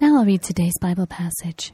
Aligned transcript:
Now 0.00 0.18
I'll 0.18 0.24
read 0.24 0.42
today's 0.44 0.78
Bible 0.80 1.08
passage. 1.08 1.72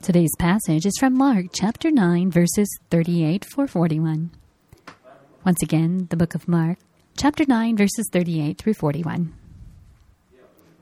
Today's 0.00 0.34
passage 0.38 0.86
is 0.86 0.96
from 0.98 1.12
Mark 1.12 1.46
chapter 1.52 1.90
9, 1.90 2.30
verses 2.30 2.68
38 2.90 3.44
for 3.44 3.66
41. 3.66 4.30
Once 5.44 5.62
again, 5.62 6.06
the 6.08 6.16
book 6.16 6.34
of 6.34 6.48
Mark, 6.48 6.78
chapter 7.18 7.44
9, 7.46 7.76
verses 7.76 8.08
38 8.10 8.56
through 8.56 8.72
41. 8.72 9.34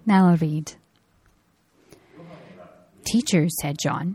Now 0.06 0.28
I'll 0.28 0.36
read. 0.36 0.74
Teacher, 3.04 3.48
said 3.60 3.77
John, 3.82 4.14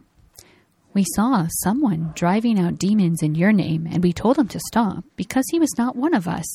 we 0.93 1.05
saw 1.15 1.47
someone 1.63 2.13
driving 2.15 2.57
out 2.57 2.79
demons 2.79 3.21
in 3.21 3.35
your 3.35 3.51
name, 3.51 3.89
and 3.91 4.01
we 4.01 4.13
told 4.13 4.37
him 4.37 4.47
to 4.47 4.59
stop 4.67 5.03
because 5.17 5.43
he 5.51 5.59
was 5.59 5.77
not 5.77 5.97
one 5.97 6.13
of 6.13 6.29
us. 6.29 6.45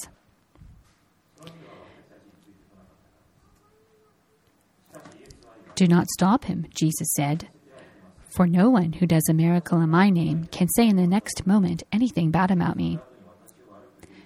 Do 5.77 5.87
not 5.87 6.09
stop 6.09 6.47
him, 6.47 6.67
Jesus 6.75 7.09
said. 7.15 7.49
For 8.35 8.47
no 8.47 8.71
one 8.71 8.95
who 8.95 9.07
does 9.07 9.29
a 9.29 9.35
miracle 9.35 9.81
in 9.83 9.91
my 9.91 10.09
name 10.09 10.49
can 10.51 10.69
say 10.69 10.89
in 10.89 10.97
the 10.97 11.07
next 11.07 11.47
moment 11.47 11.83
anything 11.93 12.31
bad 12.31 12.51
about 12.51 12.77
me. 12.77 12.99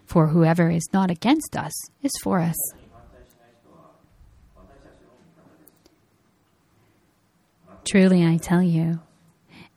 For 0.06 0.28
whoever 0.28 0.70
is 0.70 0.88
not 0.92 1.10
against 1.10 1.56
us 1.56 1.72
is 2.02 2.12
for 2.22 2.38
us. 2.38 2.56
Truly, 7.84 8.24
I 8.24 8.36
tell 8.36 8.62
you, 8.62 9.00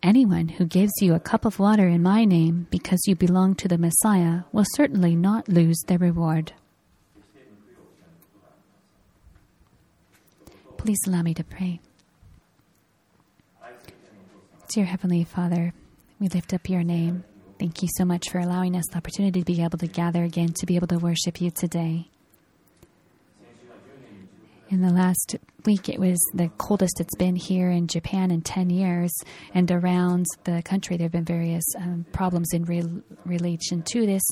anyone 0.03 0.49
who 0.49 0.65
gives 0.65 0.93
you 1.01 1.15
a 1.15 1.19
cup 1.19 1.43
of 1.43 1.57
water 1.57 1.87
in 1.87 2.03
my 2.03 2.23
name 2.23 2.67
because 2.69 3.01
you 3.07 3.15
belong 3.15 3.55
to 3.55 3.67
the 3.67 3.79
Messiah 3.79 4.41
will 4.51 4.65
certainly 4.75 5.15
not 5.15 5.49
lose 5.49 5.81
their 5.87 5.97
reward. 5.97 6.53
Please 10.83 10.99
allow 11.07 11.21
me 11.21 11.33
to 11.33 11.45
pray. 11.45 11.79
Dear 14.67 14.83
Heavenly 14.83 15.23
Father, 15.23 15.73
we 16.19 16.27
lift 16.27 16.53
up 16.53 16.69
your 16.69 16.83
name. 16.83 17.23
Thank 17.57 17.81
you 17.81 17.87
so 17.95 18.03
much 18.03 18.29
for 18.29 18.39
allowing 18.39 18.75
us 18.75 18.83
the 18.91 18.97
opportunity 18.97 19.39
to 19.39 19.45
be 19.45 19.63
able 19.63 19.77
to 19.77 19.87
gather 19.87 20.25
again 20.25 20.51
to 20.51 20.65
be 20.65 20.75
able 20.75 20.87
to 20.87 20.97
worship 20.97 21.39
you 21.39 21.51
today. 21.51 22.09
In 24.71 24.81
the 24.81 24.91
last 24.91 25.37
week, 25.65 25.87
it 25.87 25.99
was 25.99 26.19
the 26.33 26.49
coldest 26.57 26.99
it's 26.99 27.15
been 27.15 27.37
here 27.37 27.69
in 27.69 27.87
Japan 27.87 28.29
in 28.29 28.41
10 28.41 28.69
years, 28.69 29.13
and 29.53 29.71
around 29.71 30.25
the 30.43 30.61
country, 30.63 30.97
there 30.97 31.05
have 31.05 31.13
been 31.13 31.23
various 31.23 31.63
um, 31.77 32.05
problems 32.11 32.49
in 32.51 32.65
re- 32.65 33.01
relation 33.23 33.83
to 33.83 34.05
this 34.05 34.23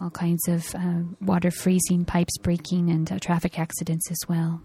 all 0.00 0.10
kinds 0.10 0.48
of 0.48 0.74
uh, 0.74 1.02
water 1.20 1.52
freezing, 1.52 2.04
pipes 2.04 2.36
breaking, 2.38 2.90
and 2.90 3.12
uh, 3.12 3.18
traffic 3.20 3.60
accidents 3.60 4.10
as 4.10 4.18
well. 4.28 4.60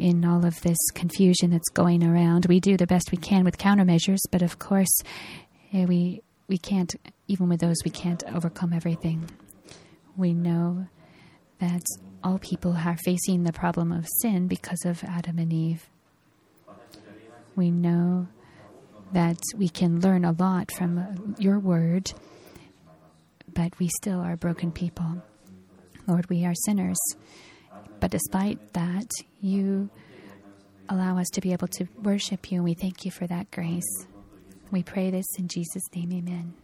In 0.00 0.24
all 0.24 0.46
of 0.46 0.58
this 0.62 0.78
confusion 0.94 1.50
that's 1.50 1.68
going 1.68 2.02
around, 2.02 2.46
we 2.46 2.58
do 2.58 2.78
the 2.78 2.86
best 2.86 3.12
we 3.12 3.18
can 3.18 3.44
with 3.44 3.58
countermeasures, 3.58 4.20
but 4.30 4.40
of 4.40 4.58
course, 4.58 4.88
eh, 5.74 5.84
we 5.84 6.22
we 6.48 6.56
can't. 6.56 6.94
Even 7.28 7.50
with 7.50 7.60
those, 7.60 7.76
we 7.84 7.90
can't 7.90 8.24
overcome 8.34 8.72
everything. 8.72 9.28
We 10.16 10.32
know 10.32 10.86
that 11.58 11.82
all 12.24 12.38
people 12.38 12.72
are 12.72 12.96
facing 13.04 13.44
the 13.44 13.52
problem 13.52 13.92
of 13.92 14.08
sin 14.22 14.48
because 14.48 14.86
of 14.86 15.04
Adam 15.04 15.38
and 15.38 15.52
Eve. 15.52 15.86
We 17.54 17.70
know 17.70 18.26
that 19.12 19.36
we 19.54 19.68
can 19.68 20.00
learn 20.00 20.24
a 20.24 20.32
lot 20.32 20.72
from 20.72 21.34
your 21.38 21.58
word, 21.58 22.10
but 23.52 23.78
we 23.78 23.88
still 24.00 24.20
are 24.20 24.36
broken 24.36 24.72
people. 24.72 25.22
Lord, 26.06 26.30
we 26.30 26.46
are 26.46 26.54
sinners. 26.54 26.98
But 28.00 28.10
despite 28.10 28.72
that, 28.72 29.10
you 29.40 29.90
allow 30.88 31.18
us 31.18 31.28
to 31.34 31.40
be 31.40 31.52
able 31.52 31.68
to 31.68 31.86
worship 32.02 32.50
you, 32.50 32.56
and 32.56 32.64
we 32.64 32.74
thank 32.74 33.04
you 33.04 33.10
for 33.10 33.26
that 33.26 33.50
grace. 33.50 34.06
We 34.70 34.82
pray 34.82 35.10
this 35.10 35.26
in 35.38 35.48
Jesus' 35.48 35.84
name, 35.94 36.12
amen. 36.12 36.54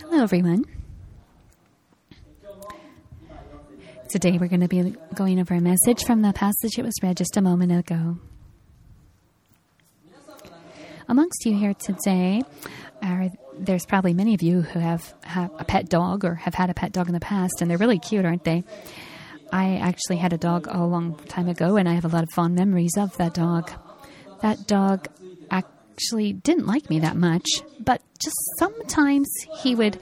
Hello, 0.00 0.22
everyone. 0.22 0.64
Today 4.08 4.38
we're 4.38 4.48
going 4.48 4.60
to 4.60 4.68
be 4.68 4.94
going 5.14 5.38
over 5.38 5.52
a 5.52 5.60
message 5.60 6.04
from 6.04 6.22
the 6.22 6.32
passage 6.32 6.76
that 6.76 6.84
was 6.84 6.94
read 7.02 7.18
just 7.18 7.36
a 7.36 7.42
moment 7.42 7.72
ago. 7.72 8.16
Amongst 11.08 11.44
you 11.44 11.54
here 11.54 11.74
today, 11.74 12.40
are, 13.02 13.28
there's 13.58 13.84
probably 13.84 14.14
many 14.14 14.32
of 14.32 14.40
you 14.40 14.62
who 14.62 14.78
have, 14.78 15.14
have 15.24 15.50
a 15.58 15.64
pet 15.64 15.90
dog 15.90 16.24
or 16.24 16.36
have 16.36 16.54
had 16.54 16.70
a 16.70 16.74
pet 16.74 16.92
dog 16.92 17.08
in 17.08 17.12
the 17.12 17.20
past, 17.20 17.60
and 17.60 17.70
they're 17.70 17.76
really 17.76 17.98
cute, 17.98 18.24
aren't 18.24 18.44
they? 18.44 18.64
I 19.52 19.76
actually 19.76 20.16
had 20.16 20.32
a 20.32 20.38
dog 20.38 20.68
a 20.70 20.86
long 20.86 21.16
time 21.26 21.48
ago, 21.48 21.76
and 21.76 21.86
I 21.86 21.92
have 21.92 22.06
a 22.06 22.08
lot 22.08 22.22
of 22.22 22.30
fond 22.34 22.54
memories 22.54 22.96
of 22.96 23.14
that 23.18 23.34
dog. 23.34 23.70
That 24.40 24.66
dog 24.66 25.08
actually 25.50 26.32
didn't 26.32 26.66
like 26.66 26.88
me 26.88 27.00
that 27.00 27.16
much, 27.16 27.46
but 27.78 28.00
just 28.18 28.36
sometimes 28.58 29.28
he 29.60 29.74
would 29.74 29.98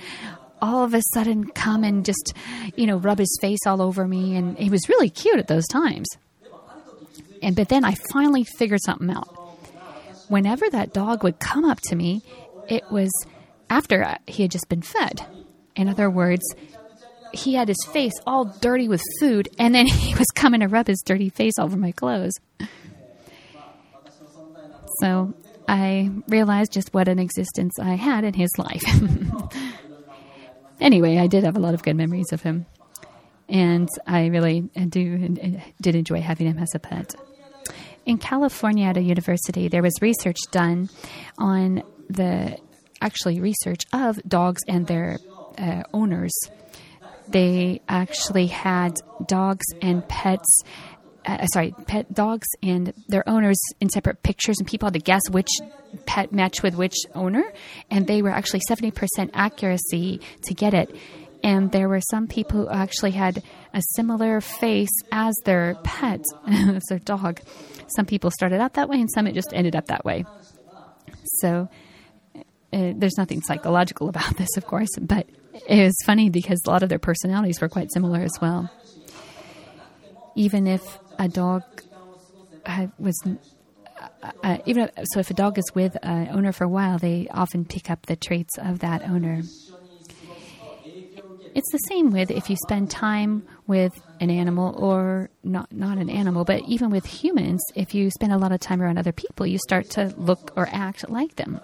all 0.66 0.84
of 0.84 0.94
a 0.94 1.02
sudden 1.14 1.46
come 1.46 1.84
and 1.84 2.04
just, 2.04 2.34
you 2.74 2.86
know, 2.86 2.96
rub 2.96 3.18
his 3.18 3.38
face 3.40 3.60
all 3.66 3.80
over 3.80 4.06
me, 4.06 4.36
and 4.36 4.58
he 4.58 4.70
was 4.70 4.88
really 4.88 5.08
cute 5.08 5.38
at 5.38 5.48
those 5.48 5.66
times. 5.68 6.06
And 7.42 7.54
but 7.54 7.68
then 7.68 7.84
I 7.84 7.94
finally 8.12 8.44
figured 8.58 8.80
something 8.84 9.10
out. 9.10 9.28
Whenever 10.28 10.68
that 10.70 10.92
dog 10.92 11.22
would 11.22 11.38
come 11.38 11.64
up 11.64 11.80
to 11.82 11.96
me, 11.96 12.22
it 12.68 12.90
was 12.90 13.10
after 13.70 14.16
he 14.26 14.42
had 14.42 14.50
just 14.50 14.68
been 14.68 14.82
fed. 14.82 15.24
In 15.76 15.88
other 15.88 16.10
words, 16.10 16.42
he 17.32 17.54
had 17.54 17.68
his 17.68 17.84
face 17.92 18.14
all 18.26 18.46
dirty 18.46 18.88
with 18.88 19.02
food, 19.20 19.48
and 19.58 19.74
then 19.74 19.86
he 19.86 20.14
was 20.14 20.26
coming 20.34 20.60
to 20.60 20.66
rub 20.66 20.86
his 20.86 21.02
dirty 21.04 21.28
face 21.28 21.54
all 21.58 21.66
over 21.66 21.76
my 21.76 21.92
clothes. 21.92 22.32
So 25.00 25.34
I 25.68 26.10
realized 26.28 26.72
just 26.72 26.94
what 26.94 27.08
an 27.08 27.18
existence 27.18 27.78
I 27.78 27.94
had 27.94 28.24
in 28.24 28.34
his 28.34 28.50
life. 28.58 28.82
anyway, 30.80 31.18
I 31.18 31.26
did 31.26 31.44
have 31.44 31.56
a 31.56 31.60
lot 31.60 31.74
of 31.74 31.82
good 31.82 31.96
memories 31.96 32.32
of 32.32 32.42
him, 32.42 32.66
and 33.48 33.88
I 34.06 34.26
really 34.26 34.60
do 34.88 35.36
did 35.80 35.94
enjoy 35.94 36.20
having 36.20 36.46
him 36.46 36.58
as 36.58 36.74
a 36.74 36.78
pet. 36.78 37.14
In 38.04 38.18
California, 38.18 38.86
at 38.86 38.96
a 38.96 39.02
university, 39.02 39.68
there 39.68 39.82
was 39.82 40.00
research 40.00 40.38
done 40.52 40.88
on 41.38 41.82
the 42.08 42.56
actually 43.00 43.40
research 43.40 43.82
of 43.92 44.22
dogs 44.28 44.62
and 44.68 44.86
their 44.86 45.18
uh, 45.58 45.82
owners. 45.92 46.32
They 47.28 47.80
actually 47.88 48.46
had 48.46 49.00
dogs 49.26 49.66
and 49.82 50.06
pets 50.08 50.62
uh, 51.26 51.46
sorry, 51.46 51.74
pet 51.86 52.12
dogs 52.12 52.46
and 52.62 52.92
their 53.08 53.28
owners 53.28 53.58
in 53.80 53.88
separate 53.88 54.22
pictures, 54.22 54.58
and 54.58 54.66
people 54.66 54.86
had 54.86 54.94
to 54.94 55.00
guess 55.00 55.22
which 55.30 55.48
pet 56.06 56.32
matched 56.32 56.62
with 56.62 56.76
which 56.76 56.94
owner, 57.14 57.44
and 57.90 58.06
they 58.06 58.22
were 58.22 58.30
actually 58.30 58.60
70% 58.68 59.30
accuracy 59.34 60.20
to 60.42 60.54
get 60.54 60.72
it. 60.72 60.94
And 61.42 61.70
there 61.70 61.88
were 61.88 62.00
some 62.00 62.26
people 62.26 62.62
who 62.62 62.68
actually 62.68 63.10
had 63.12 63.42
a 63.74 63.82
similar 63.94 64.40
face 64.40 64.90
as 65.12 65.34
their 65.44 65.76
pet, 65.84 66.20
as 66.46 66.82
their 66.88 66.98
dog. 66.98 67.40
Some 67.94 68.06
people 68.06 68.30
started 68.30 68.60
out 68.60 68.74
that 68.74 68.88
way, 68.88 69.00
and 69.00 69.10
some 69.10 69.26
it 69.26 69.34
just 69.34 69.52
ended 69.52 69.76
up 69.76 69.86
that 69.86 70.04
way. 70.04 70.24
So 71.40 71.68
uh, 72.72 72.92
there's 72.96 73.18
nothing 73.18 73.42
psychological 73.42 74.08
about 74.08 74.36
this, 74.36 74.56
of 74.56 74.66
course, 74.66 74.88
but 75.00 75.26
it 75.68 75.84
was 75.84 75.96
funny 76.04 76.30
because 76.30 76.60
a 76.66 76.70
lot 76.70 76.82
of 76.82 76.88
their 76.88 76.98
personalities 76.98 77.60
were 77.60 77.68
quite 77.68 77.92
similar 77.92 78.20
as 78.20 78.32
well. 78.40 78.70
Even 80.34 80.66
if 80.66 80.98
a 81.18 81.28
dog 81.28 81.62
was 82.98 83.20
uh, 83.26 84.30
uh, 84.42 84.58
even 84.66 84.90
so 85.04 85.20
if 85.20 85.30
a 85.30 85.34
dog 85.34 85.58
is 85.58 85.64
with 85.74 85.96
an 86.02 86.28
owner 86.30 86.52
for 86.52 86.64
a 86.64 86.68
while 86.68 86.98
they 86.98 87.28
often 87.30 87.64
pick 87.64 87.90
up 87.90 88.06
the 88.06 88.16
traits 88.16 88.58
of 88.58 88.80
that 88.80 89.02
owner. 89.02 89.42
It's 91.54 91.72
the 91.72 91.78
same 91.88 92.10
with 92.10 92.30
if 92.30 92.50
you 92.50 92.56
spend 92.66 92.90
time 92.90 93.42
with 93.66 93.94
an 94.20 94.30
animal 94.30 94.74
or 94.76 95.30
not 95.42 95.72
not 95.72 95.96
an 95.98 96.10
animal 96.10 96.44
but 96.44 96.60
even 96.62 96.90
with 96.90 97.06
humans 97.06 97.62
if 97.74 97.94
you 97.94 98.10
spend 98.10 98.32
a 98.32 98.38
lot 98.38 98.52
of 98.52 98.60
time 98.60 98.82
around 98.82 98.98
other 98.98 99.12
people 99.12 99.46
you 99.46 99.58
start 99.58 99.88
to 99.90 100.12
look 100.16 100.52
or 100.56 100.68
act 100.70 101.08
like 101.08 101.36
them 101.36 101.60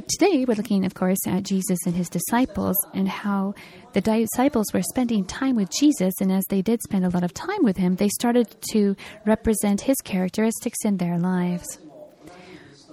today 0.00 0.44
we're 0.46 0.56
looking, 0.56 0.84
of 0.84 0.94
course, 0.94 1.18
at 1.26 1.42
Jesus 1.42 1.78
and 1.86 1.94
his 1.94 2.08
disciples 2.08 2.76
and 2.94 3.08
how 3.08 3.54
the 3.92 4.00
disciples 4.00 4.66
were 4.72 4.82
spending 4.82 5.24
time 5.24 5.54
with 5.54 5.70
Jesus. 5.70 6.14
And 6.20 6.32
as 6.32 6.44
they 6.48 6.62
did 6.62 6.80
spend 6.82 7.04
a 7.04 7.10
lot 7.10 7.24
of 7.24 7.34
time 7.34 7.62
with 7.62 7.76
him, 7.76 7.96
they 7.96 8.08
started 8.08 8.56
to 8.72 8.96
represent 9.26 9.82
his 9.82 9.96
characteristics 10.02 10.78
in 10.84 10.96
their 10.96 11.18
lives. 11.18 11.78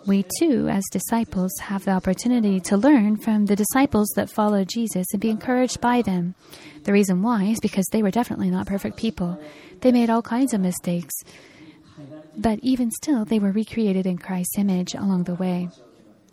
We 0.06 0.26
too, 0.40 0.68
as 0.70 0.84
disciples, 0.92 1.52
have 1.60 1.86
the 1.86 1.92
opportunity 1.92 2.60
to 2.62 2.78
learn 2.78 3.18
from 3.18 3.46
the 3.46 3.56
disciples 3.56 4.10
that 4.16 4.30
follow 4.30 4.66
Jesus 4.66 5.08
and 5.14 5.22
be 5.22 5.30
encouraged 5.30 5.80
by 5.82 6.02
them. 6.02 6.36
The 6.84 6.94
reason 6.94 7.22
why 7.22 7.44
is 7.44 7.60
because 7.60 7.86
they 7.92 8.02
were 8.02 8.12
definitely 8.12 8.50
not 8.50 8.68
perfect 8.68 8.98
people. 8.98 9.42
They 9.82 9.92
made 9.92 10.10
all 10.10 10.22
kinds 10.22 10.54
of 10.54 10.62
mistakes. 10.62 11.14
But 12.36 12.60
even 12.62 12.92
still, 12.92 13.26
they 13.26 13.40
were 13.40 13.52
recreated 13.52 14.06
in 14.06 14.18
Christ's 14.18 14.58
image 14.58 14.96
along 14.96 15.26
the 15.26 15.36
way. 15.36 15.70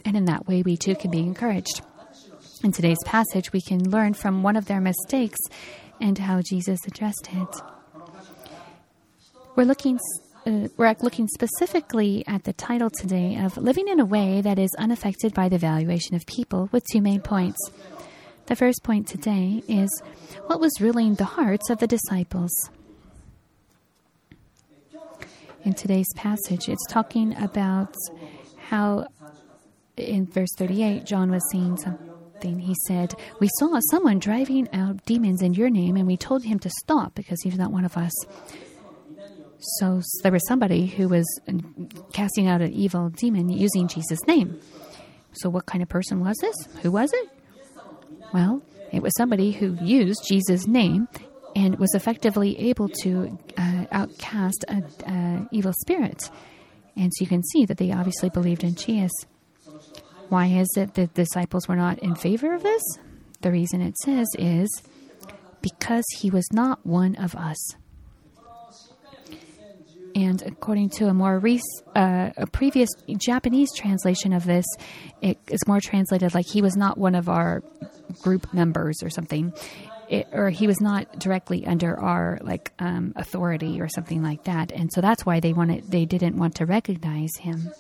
And 0.07 0.17
in 0.17 0.27
that 0.27 0.47
way, 0.47 0.63
we 0.63 0.77
too 0.77 0.95
can 0.95 1.11
be 1.11 1.19
encouraged. 1.19 1.83
In 2.63 2.71
today's 2.71 3.03
passage, 3.05 3.53
we 3.53 3.61
can 3.61 3.91
learn 3.91 4.15
from 4.15 4.45
one 4.45 4.55
of 4.55 4.67
their 4.67 4.81
mistakes 4.81 5.41
and 6.01 6.17
how 6.17 6.43
Jesus 6.43 6.79
addressed 6.87 7.29
it. 7.33 7.57
We're 9.57 9.65
looking 9.65 9.99
uh, 10.47 10.69
we're 10.77 10.95
looking 11.01 11.27
specifically 11.27 12.23
at 12.29 12.45
the 12.45 12.53
title 12.53 12.89
today 12.89 13.37
of 13.37 13.57
Living 13.57 13.89
in 13.89 13.99
a 13.99 14.05
Way 14.05 14.41
That 14.43 14.61
Is 14.61 14.71
Unaffected 14.79 15.35
by 15.35 15.49
the 15.49 15.59
Valuation 15.59 16.15
of 16.15 16.25
People 16.27 16.69
with 16.71 16.85
two 16.93 17.01
main 17.01 17.21
points. 17.21 17.59
The 18.47 18.55
first 18.55 18.85
point 18.85 19.09
today 19.09 19.65
is 19.67 19.91
what 20.47 20.61
was 20.61 20.81
ruling 20.81 21.17
the 21.17 21.25
hearts 21.25 21.69
of 21.69 21.79
the 21.79 21.89
disciples. 21.89 22.53
In 25.65 25.75
today's 25.75 26.07
passage, 26.15 26.69
it's 26.69 26.87
talking 26.89 27.37
about 27.43 27.93
how 28.69 29.07
in 29.97 30.27
verse 30.27 30.49
38, 30.57 31.05
John 31.05 31.31
was 31.31 31.43
saying 31.51 31.79
something. 31.79 32.59
He 32.59 32.75
said, 32.87 33.15
We 33.41 33.49
saw 33.59 33.81
someone 33.91 34.19
driving 34.19 34.69
out 34.73 35.05
demons 35.07 35.43
in 35.43 35.55
your 35.55 35.71
name, 35.71 35.97
and 35.97 36.07
we 36.07 36.17
told 36.17 36.45
him 36.45 36.59
to 36.61 36.71
stop 36.71 37.15
because 37.15 37.41
he's 37.43 37.57
not 37.57 37.73
one 37.73 37.85
of 37.85 37.97
us. 37.97 38.13
So 39.79 40.03
there 40.23 40.33
was 40.33 40.47
somebody 40.47 40.87
who 40.87 41.09
was 41.09 41.27
casting 42.13 42.47
out 42.47 42.61
an 42.61 42.73
evil 42.73 43.09
demon 43.09 43.49
using 43.49 43.89
Jesus' 43.89 44.25
name. 44.27 44.61
So, 45.33 45.49
what 45.51 45.67
kind 45.67 45.83
of 45.83 45.89
person 45.89 46.21
was 46.21 46.37
this? 46.41 46.55
Who 46.83 46.91
was 46.91 47.11
it? 47.13 47.29
Well, 48.33 48.63
it 48.93 49.03
was 49.03 49.13
somebody 49.17 49.53
who 49.53 49.77
used 49.81 50.21
Jesus' 50.29 50.67
name 50.67 51.09
and 51.55 51.79
was 51.79 51.95
effectively 51.95 52.59
able 52.59 52.89
to 53.03 53.39
uh, 53.57 53.87
outcast 53.91 54.65
an 54.69 55.49
evil 55.51 55.73
spirit. 55.81 56.31
And 56.97 57.13
so 57.15 57.23
you 57.23 57.29
can 57.29 57.43
see 57.43 57.67
that 57.67 57.79
they 57.79 57.93
obviously 57.93 58.31
believed 58.31 58.63
in 58.65 58.75
Jesus. 58.75 59.13
Why 60.29 60.47
is 60.47 60.69
it 60.77 60.95
that 60.95 61.15
the 61.15 61.25
disciples 61.25 61.69
were 61.69 61.77
not 61.77 61.99
in 62.01 62.15
favor 62.15 62.55
of 62.55 62.63
this? 62.63 62.83
The 63.43 63.53
reason 63.53 63.81
it 63.81 63.97
says 63.99 64.27
is 64.39 64.69
because 65.63 66.05
he 66.19 66.31
was 66.31 66.47
not 66.53 66.85
one 66.85 67.15
of 67.17 67.35
us. 67.35 67.57
And 70.17 70.41
according 70.43 70.91
to 70.91 71.09
a 71.09 71.15
more 71.15 71.39
rec- 71.39 71.61
uh, 71.95 72.31
a 72.39 72.47
previous 72.47 72.89
Japanese 73.19 73.69
translation 73.77 74.33
of 74.33 74.47
this, 74.47 74.65
it 75.21 75.39
is 75.49 75.61
more 75.67 75.81
translated 75.81 76.35
like 76.35 76.47
he 76.47 76.63
was 76.63 76.75
not 76.75 76.97
one 76.97 77.15
of 77.15 77.29
our 77.29 77.63
group 78.23 78.53
members 78.55 79.03
or 79.03 79.11
something, 79.11 79.53
it, 80.09 80.27
or 80.33 80.49
he 80.49 80.67
was 80.67 80.81
not 80.81 81.19
directly 81.19 81.67
under 81.67 82.01
our 82.01 82.39
like 82.43 82.73
um, 82.79 83.13
authority 83.15 83.79
or 83.79 83.89
something 83.89 84.23
like 84.23 84.45
that. 84.45 84.73
And 84.73 84.91
so 84.91 85.03
that's 85.03 85.27
why 85.27 85.41
they 85.41 85.53
wanted 85.53 85.91
they 85.91 86.07
didn't 86.07 86.37
want 86.37 86.55
to 86.57 86.67
recognize 86.67 87.37
him. 87.39 87.71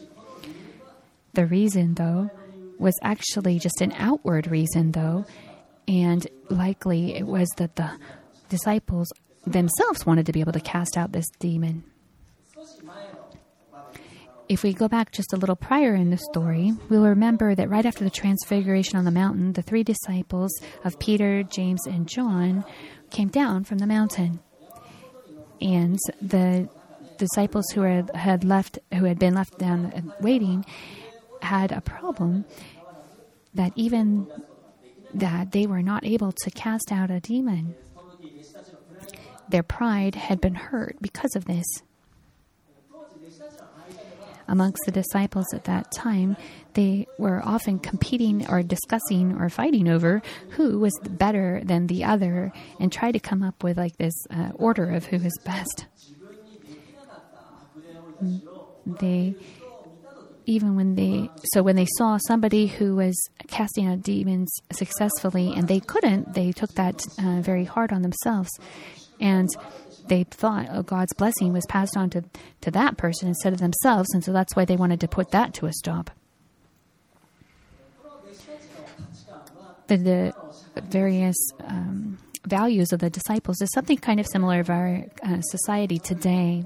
The 1.36 1.44
reason, 1.44 1.92
though, 1.92 2.30
was 2.78 2.94
actually 3.02 3.58
just 3.58 3.82
an 3.82 3.92
outward 3.92 4.46
reason, 4.46 4.92
though, 4.92 5.26
and 5.86 6.26
likely 6.48 7.14
it 7.14 7.26
was 7.26 7.46
that 7.58 7.76
the 7.76 7.90
disciples 8.48 9.12
themselves 9.46 10.06
wanted 10.06 10.24
to 10.26 10.32
be 10.32 10.40
able 10.40 10.52
to 10.52 10.60
cast 10.60 10.96
out 10.96 11.12
this 11.12 11.28
demon. 11.38 11.84
If 14.48 14.62
we 14.62 14.72
go 14.72 14.88
back 14.88 15.12
just 15.12 15.34
a 15.34 15.36
little 15.36 15.56
prior 15.56 15.94
in 15.94 16.08
the 16.08 16.16
story, 16.16 16.72
we'll 16.88 17.04
remember 17.04 17.54
that 17.54 17.68
right 17.68 17.84
after 17.84 18.02
the 18.02 18.10
transfiguration 18.10 18.96
on 18.96 19.04
the 19.04 19.10
mountain, 19.10 19.52
the 19.52 19.62
three 19.62 19.82
disciples 19.82 20.58
of 20.84 20.98
Peter, 20.98 21.42
James, 21.42 21.86
and 21.86 22.08
John 22.08 22.64
came 23.10 23.28
down 23.28 23.64
from 23.64 23.76
the 23.76 23.86
mountain. 23.86 24.40
And 25.60 25.98
the 26.22 26.70
disciples 27.18 27.66
who 27.74 27.82
had, 27.82 28.44
left, 28.44 28.78
who 28.94 29.04
had 29.04 29.18
been 29.18 29.34
left 29.34 29.58
down 29.58 29.86
uh, 29.86 30.00
waiting, 30.20 30.64
had 31.42 31.72
a 31.72 31.80
problem 31.80 32.44
that 33.54 33.72
even 33.76 34.26
that 35.14 35.52
they 35.52 35.66
were 35.66 35.82
not 35.82 36.04
able 36.04 36.32
to 36.32 36.50
cast 36.50 36.92
out 36.92 37.10
a 37.10 37.20
demon. 37.20 37.74
Their 39.48 39.62
pride 39.62 40.14
had 40.14 40.40
been 40.40 40.54
hurt 40.54 40.96
because 41.00 41.36
of 41.36 41.44
this 41.44 41.64
amongst 44.48 44.82
the 44.84 44.92
disciples 44.92 45.46
at 45.52 45.64
that 45.64 45.90
time, 45.92 46.36
they 46.74 47.06
were 47.18 47.42
often 47.44 47.78
competing 47.78 48.48
or 48.48 48.62
discussing 48.62 49.36
or 49.40 49.48
fighting 49.48 49.88
over 49.88 50.22
who 50.50 50.78
was 50.78 50.92
better 51.02 51.60
than 51.64 51.86
the 51.86 52.04
other 52.04 52.52
and 52.78 52.92
try 52.92 53.10
to 53.12 53.18
come 53.18 53.42
up 53.42 53.62
with 53.62 53.76
like 53.76 53.96
this 53.96 54.14
uh, 54.30 54.50
order 54.54 54.90
of 54.90 55.06
who 55.06 55.16
is 55.16 55.38
best. 55.44 55.86
They 58.86 59.34
even 60.46 60.76
when 60.76 60.94
they 60.94 61.28
so 61.52 61.62
when 61.62 61.76
they 61.76 61.87
saw 61.98 62.19
somebody 62.26 62.66
who 62.66 62.96
was 62.96 63.14
casting 63.48 63.87
out 63.87 64.02
demons 64.02 64.50
successfully 64.72 65.52
and 65.54 65.69
they 65.69 65.81
couldn't, 65.81 66.34
they 66.34 66.52
took 66.52 66.72
that 66.75 67.02
uh, 67.19 67.40
very 67.40 67.64
hard 67.64 67.93
on 67.93 68.02
themselves 68.02 68.50
and 69.20 69.48
they 70.08 70.25
thought 70.25 70.69
oh, 70.70 70.82
God's 70.82 71.12
blessing 71.14 71.52
was 71.52 71.64
passed 71.69 71.96
on 71.96 72.10
to, 72.10 72.25
to 72.62 72.70
that 72.70 72.96
person 72.96 73.28
instead 73.28 73.52
of 73.52 73.58
themselves, 73.58 74.08
and 74.14 74.22
so 74.25 74.32
that's 74.32 74.54
why 74.54 74.64
they 74.64 74.76
wanted 74.76 75.00
to 75.00 75.08
put 75.08 75.31
that 75.32 75.54
to 75.54 75.66
a 75.66 75.72
stop. 75.72 76.10
The, 79.88 79.96
the 79.96 80.34
various 80.82 81.37
um, 81.60 82.19
values 82.44 82.92
of 82.92 82.99
the 82.99 83.10
disciples 83.10 83.60
is 83.60 83.70
something 83.72 83.99
kind 83.99 84.19
of 84.19 84.26
similar 84.26 84.60
of 84.60 84.69
our 84.69 85.04
uh, 85.22 85.40
society 85.42 85.99
today. 85.99 86.64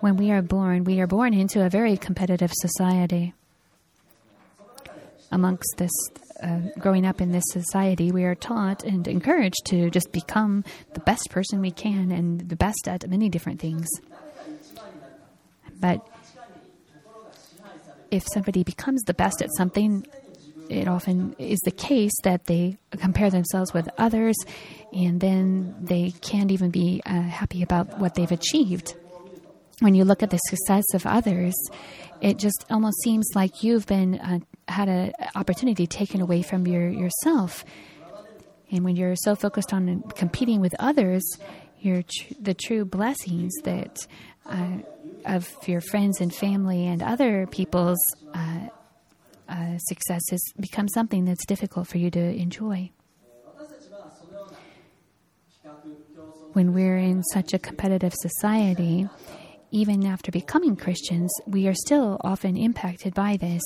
When 0.00 0.16
we 0.16 0.30
are 0.30 0.42
born, 0.42 0.84
we 0.84 1.00
are 1.00 1.06
born 1.06 1.34
into 1.34 1.64
a 1.64 1.68
very 1.68 1.96
competitive 1.96 2.52
society. 2.54 3.34
Amongst 5.32 5.76
this 5.76 5.90
uh, 6.40 6.60
growing 6.78 7.04
up 7.04 7.20
in 7.20 7.32
this 7.32 7.44
society, 7.48 8.12
we 8.12 8.24
are 8.24 8.36
taught 8.36 8.84
and 8.84 9.06
encouraged 9.08 9.66
to 9.66 9.90
just 9.90 10.12
become 10.12 10.64
the 10.94 11.00
best 11.00 11.30
person 11.30 11.60
we 11.60 11.72
can 11.72 12.12
and 12.12 12.48
the 12.48 12.56
best 12.56 12.86
at 12.86 13.08
many 13.08 13.28
different 13.28 13.60
things. 13.60 13.88
But 15.80 16.06
if 18.10 18.24
somebody 18.32 18.62
becomes 18.62 19.02
the 19.02 19.14
best 19.14 19.42
at 19.42 19.48
something, 19.56 20.06
it 20.68 20.86
often 20.86 21.34
is 21.38 21.58
the 21.64 21.70
case 21.72 22.12
that 22.22 22.44
they 22.44 22.78
compare 22.98 23.30
themselves 23.30 23.74
with 23.74 23.88
others 23.98 24.36
and 24.92 25.20
then 25.20 25.74
they 25.80 26.12
can't 26.20 26.50
even 26.50 26.70
be 26.70 27.02
uh, 27.04 27.22
happy 27.22 27.62
about 27.62 27.98
what 27.98 28.14
they've 28.14 28.30
achieved. 28.30 28.94
When 29.80 29.94
you 29.94 30.04
look 30.04 30.22
at 30.22 30.30
the 30.30 30.38
success 30.38 30.84
of 30.94 31.06
others, 31.06 31.54
it 32.20 32.38
just 32.38 32.64
almost 32.68 33.00
seems 33.02 33.28
like 33.34 33.62
you've 33.62 33.86
been 33.86 34.18
uh, 34.18 34.40
had 34.66 34.88
an 34.88 35.12
opportunity 35.36 35.86
taken 35.86 36.20
away 36.20 36.42
from 36.42 36.66
your 36.66 36.88
yourself. 36.88 37.64
And 38.70 38.84
when 38.84 38.96
you're 38.96 39.16
so 39.16 39.34
focused 39.34 39.72
on 39.72 40.02
competing 40.14 40.60
with 40.60 40.74
others, 40.78 41.24
your 41.80 42.02
tr- 42.02 42.34
the 42.40 42.54
true 42.54 42.84
blessings 42.84 43.52
that 43.62 44.06
uh, 44.46 44.78
of 45.24 45.48
your 45.66 45.80
friends 45.80 46.20
and 46.20 46.34
family 46.34 46.86
and 46.86 47.02
other 47.02 47.46
people's 47.46 47.98
uh, 48.34 48.68
uh, 49.48 49.78
successes 49.78 50.40
become 50.58 50.88
something 50.88 51.24
that's 51.24 51.46
difficult 51.46 51.86
for 51.86 51.98
you 51.98 52.10
to 52.10 52.20
enjoy. 52.20 52.90
When 56.52 56.72
we're 56.72 56.98
in 56.98 57.22
such 57.24 57.54
a 57.54 57.58
competitive 57.58 58.14
society, 58.14 59.08
even 59.70 60.06
after 60.06 60.30
becoming 60.30 60.76
Christians, 60.76 61.30
we 61.46 61.66
are 61.68 61.74
still 61.74 62.18
often 62.22 62.56
impacted 62.56 63.14
by 63.14 63.36
this. 63.36 63.62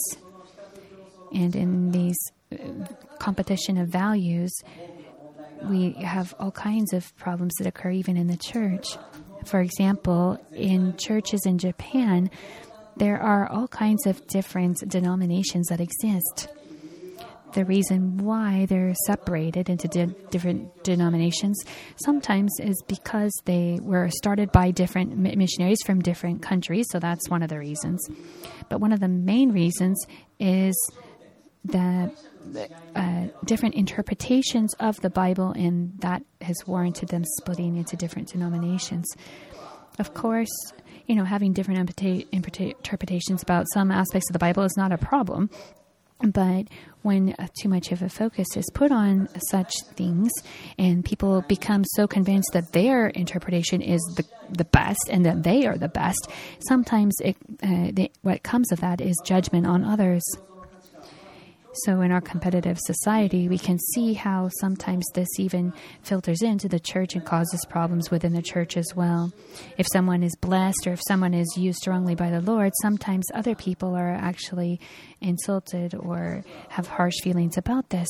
And 1.33 1.55
in 1.55 1.91
these 1.91 2.19
uh, 2.53 2.57
competition 3.19 3.79
of 3.79 3.89
values, 3.89 4.53
we 5.65 5.93
have 5.93 6.35
all 6.39 6.51
kinds 6.51 6.93
of 6.93 7.17
problems 7.17 7.55
that 7.59 7.67
occur 7.67 7.91
even 7.91 8.17
in 8.17 8.27
the 8.27 8.37
church. 8.37 8.99
For 9.45 9.61
example, 9.61 10.45
in 10.53 10.97
churches 10.97 11.43
in 11.47 11.59
Japan, 11.59 12.31
there 12.97 13.21
are 13.21 13.49
all 13.49 13.69
kinds 13.69 14.07
of 14.07 14.27
different 14.27 14.79
denominations 14.89 15.69
that 15.69 15.81
exist 15.81 16.49
the 17.55 17.65
reason 17.65 18.19
why 18.19 18.67
they're 18.67 18.95
separated 19.07 19.69
into 19.69 19.89
di- 19.89 20.15
different 20.31 20.85
denominations 20.85 21.63
sometimes 22.05 22.51
is 22.61 22.83
because 22.87 23.33
they 23.45 23.79
were 23.83 24.09
started 24.11 24.53
by 24.53 24.71
different 24.71 25.17
missionaries 25.17 25.79
from 25.85 26.01
different 26.01 26.43
countries, 26.43 26.87
so 26.91 26.99
that's 26.99 27.29
one 27.29 27.43
of 27.43 27.49
the 27.49 27.59
reasons. 27.59 28.01
But 28.69 28.81
one 28.81 28.93
of 28.93 29.01
the 29.01 29.09
main 29.09 29.53
reasons 29.53 30.05
is 30.39 30.75
that 31.65 32.13
uh, 32.97 33.27
different 33.45 33.75
interpretations 33.75 34.75
of 34.81 35.01
the 35.01 35.11
Bible, 35.11 35.53
and 35.53 35.93
that 36.01 36.23
has 36.41 36.57
warranted 36.67 37.09
them 37.09 37.25
splitting 37.39 37.77
into 37.77 37.97
different 37.97 38.29
denominations. 38.29 39.07
Of 39.99 40.15
course, 40.15 40.51
you 41.07 41.15
know, 41.15 41.25
having 41.25 41.53
different 41.53 41.79
interpretations 42.33 43.43
about 43.43 43.67
some 43.73 43.91
aspects 43.91 44.29
of 44.31 44.33
the 44.33 44.39
Bible 44.39 44.63
is 44.65 44.77
not 44.77 44.93
a 44.93 44.99
problem. 44.99 45.51
But 46.23 46.67
when 47.03 47.35
uh, 47.39 47.49
too 47.61 47.69
much 47.69 47.91
of 47.91 48.03
a 48.03 48.09
focus 48.09 48.57
is 48.57 48.65
put 48.75 48.93
on 48.93 49.29
such 49.51 49.73
things 49.95 50.31
and 50.79 51.05
people 51.05 51.43
become 51.43 51.85
so 51.97 52.07
convinced 52.07 52.51
that 52.53 52.73
their 52.73 53.09
interpretation 53.09 53.83
is 53.83 54.01
the, 54.17 54.25
the 54.51 54.65
best 54.65 55.09
and 55.11 55.27
that 55.27 55.43
they 55.43 55.67
are 55.67 55.77
the 55.77 55.89
best, 55.89 56.31
sometimes 56.61 57.15
it, 57.21 57.37
uh, 57.63 57.91
they, 57.93 58.11
what 58.23 58.43
comes 58.43 58.71
of 58.71 58.81
that 58.81 59.01
is 59.01 59.21
judgment 59.25 59.67
on 59.67 59.85
others. 59.85 60.23
So, 61.75 62.03
in 62.03 62.13
our 62.13 62.21
competitive 62.21 62.79
society, 62.79 63.49
we 63.49 63.57
can 63.57 63.79
see 63.79 64.13
how 64.13 64.51
sometimes 64.61 65.07
this 65.15 65.29
even 65.39 65.73
filters 66.03 66.43
into 66.43 66.69
the 66.69 66.79
church 66.79 67.15
and 67.15 67.25
causes 67.25 67.65
problems 67.65 68.11
within 68.11 68.35
the 68.35 68.43
church 68.43 68.77
as 68.77 68.93
well. 68.95 69.33
If 69.79 69.87
someone 69.91 70.23
is 70.23 70.37
blessed 70.37 70.87
or 70.87 70.93
if 70.93 71.01
someone 71.09 71.33
is 71.33 71.57
used 71.57 71.79
strongly 71.79 72.15
by 72.15 72.29
the 72.29 72.43
Lord, 72.43 72.73
sometimes 72.83 73.25
other 73.33 73.55
people 73.55 73.95
are 73.95 74.11
actually 74.11 74.81
insulted 75.23 75.95
or 75.95 76.45
have 76.69 76.89
harsh 76.89 77.21
feelings 77.23 77.57
about 77.57 77.89
this. 77.89 78.09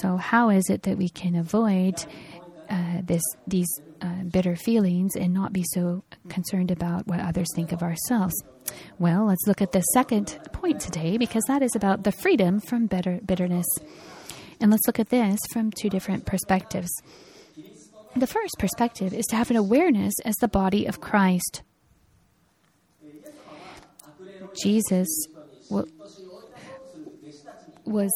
So, 0.00 0.18
how 0.18 0.50
is 0.50 0.68
it 0.68 0.82
that 0.82 0.98
we 0.98 1.08
can 1.08 1.36
avoid 1.36 2.04
uh, 2.70 3.00
this 3.02 3.22
these 3.46 3.68
uh, 4.00 4.22
bitter 4.30 4.54
feelings 4.54 5.16
and 5.16 5.34
not 5.34 5.52
be 5.52 5.64
so 5.74 6.04
concerned 6.28 6.70
about 6.70 7.06
what 7.06 7.20
others 7.20 7.48
think 7.54 7.72
of 7.72 7.82
ourselves? 7.82 8.34
Well, 8.98 9.26
let's 9.26 9.46
look 9.46 9.60
at 9.60 9.72
the 9.72 9.80
second 9.80 10.38
point 10.52 10.80
today 10.80 11.18
because 11.18 11.42
that 11.48 11.62
is 11.62 11.74
about 11.74 12.04
the 12.04 12.12
freedom 12.12 12.60
from 12.60 12.86
bitter, 12.86 13.20
bitterness. 13.24 13.66
And 14.60 14.70
let's 14.70 14.86
look 14.86 15.00
at 15.00 15.08
this 15.08 15.40
from 15.52 15.70
two 15.72 15.88
different 15.88 16.26
perspectives. 16.26 16.90
The 18.14 18.26
first 18.26 18.54
perspective 18.58 19.14
is 19.14 19.26
to 19.26 19.36
have 19.36 19.50
an 19.50 19.56
awareness 19.56 20.14
as 20.24 20.34
the 20.36 20.48
body 20.48 20.86
of 20.86 21.00
Christ. 21.00 21.62
Jesus 24.62 25.08
was 27.84 28.12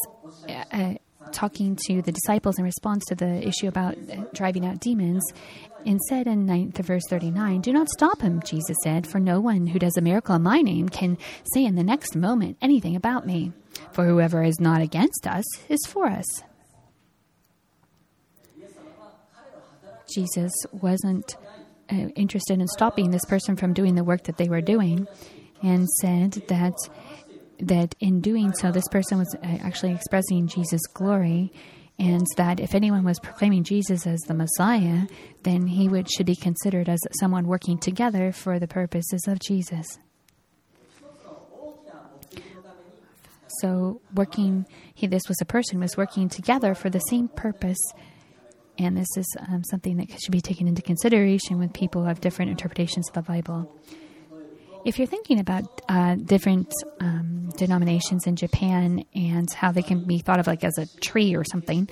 uh, 0.49 0.95
talking 1.33 1.77
to 1.87 2.03
the 2.03 2.13
disciples 2.13 2.59
in 2.59 2.65
response 2.65 3.05
to 3.07 3.15
the 3.15 3.47
issue 3.47 3.69
about 3.69 3.97
driving 4.33 4.67
out 4.67 4.81
demons 4.81 5.23
and 5.87 6.01
said 6.09 6.27
in 6.27 6.47
9th 6.47 6.79
verse 6.79 7.03
39, 7.09 7.61
Do 7.61 7.73
not 7.73 7.89
stop 7.89 8.21
him, 8.23 8.41
Jesus 8.45 8.77
said, 8.83 9.07
for 9.07 9.21
no 9.21 9.41
one 9.41 9.67
who 9.67 9.79
does 9.79 9.97
a 9.97 10.01
miracle 10.01 10.35
in 10.35 10.43
my 10.43 10.61
name 10.61 10.89
can 10.89 11.19
say 11.53 11.65
in 11.65 11.75
the 11.75 11.85
next 11.85 12.17
moment 12.17 12.57
anything 12.63 12.97
about 12.97 13.27
me. 13.27 13.53
For 13.93 14.07
whoever 14.07 14.43
is 14.43 14.61
not 14.61 14.81
against 14.81 15.27
us 15.27 15.45
is 15.69 15.81
for 15.87 16.07
us. 16.07 16.25
Jesus 20.13 20.53
wasn't 20.73 21.37
uh, 21.91 22.09
interested 22.15 22.61
in 22.61 22.69
stopping 22.69 23.11
this 23.11 23.25
person 23.25 23.57
from 23.57 23.73
doing 23.73 23.95
the 23.95 24.05
work 24.05 24.25
that 24.25 24.37
they 24.37 24.49
were 24.49 24.61
doing 24.61 25.07
and 25.63 25.89
said 25.89 26.33
that 26.49 26.75
that 27.67 27.95
in 28.01 28.21
doing 28.21 28.53
so, 28.53 28.71
this 28.71 28.89
person 28.89 29.19
was 29.19 29.35
uh, 29.35 29.59
actually 29.63 29.93
expressing 29.93 30.47
Jesus' 30.47 30.87
glory, 30.93 31.53
and 31.99 32.27
that 32.37 32.61
if 32.61 32.75
anyone 32.75 33.05
was 33.05 33.19
proclaiming 33.21 33.65
Jesus 33.65 34.07
as 34.07 34.21
the 34.21 34.35
Messiah, 34.35 35.07
then 35.45 35.67
he 35.67 35.89
would 35.89 36.11
should 36.11 36.27
be 36.27 36.37
considered 36.37 36.89
as 36.89 36.99
someone 37.21 37.47
working 37.47 37.79
together 37.79 38.33
for 38.33 38.59
the 38.59 38.67
purposes 38.67 39.27
of 39.29 39.39
Jesus. 39.41 39.99
So, 43.61 44.01
working, 44.15 44.67
he, 44.95 45.07
this 45.07 45.29
was 45.29 45.41
a 45.41 45.45
person 45.45 45.79
was 45.79 45.97
working 45.97 46.29
together 46.29 46.75
for 46.75 46.91
the 46.91 46.99
same 46.99 47.29
purpose, 47.29 47.79
and 48.79 48.97
this 48.97 49.07
is 49.17 49.27
um, 49.49 49.63
something 49.63 49.97
that 49.99 50.11
should 50.21 50.33
be 50.33 50.41
taken 50.41 50.67
into 50.67 50.83
consideration 50.83 51.61
when 51.61 51.69
people 51.69 52.03
who 52.03 52.09
have 52.09 52.21
different 52.21 52.51
interpretations 52.51 53.09
of 53.09 53.15
the 53.15 53.23
Bible. 53.23 53.73
If 54.85 54.99
you're 54.99 55.09
thinking 55.09 55.41
about 55.41 55.65
uh, 55.89 56.17
different 56.17 56.71
um, 57.01 57.51
denominations 57.57 58.27
in 58.27 58.37
Japan 58.37 59.05
and 59.15 59.51
how 59.53 59.73
they 59.73 59.83
can 59.83 60.05
be 60.05 60.19
thought 60.19 60.39
of 60.39 60.47
like 60.47 60.63
as 60.63 60.77
a 60.77 60.87
tree 61.01 61.35
or 61.35 61.43
something, 61.43 61.89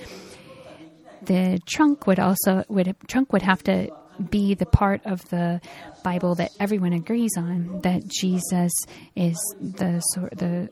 the 1.23 1.59
trunk 1.65 2.05
would 2.05 2.19
also 2.19 2.63
would 2.67 2.95
trunk 3.07 3.33
would 3.33 3.41
have 3.41 3.63
to 3.63 3.89
be 4.29 4.53
the 4.53 4.67
part 4.67 5.01
of 5.05 5.27
the 5.29 5.59
Bible 6.03 6.35
that 6.35 6.51
everyone 6.59 6.93
agrees 6.93 7.31
on 7.35 7.81
that 7.81 8.07
Jesus 8.07 8.71
is 9.15 9.37
the 9.59 10.03
the 10.35 10.69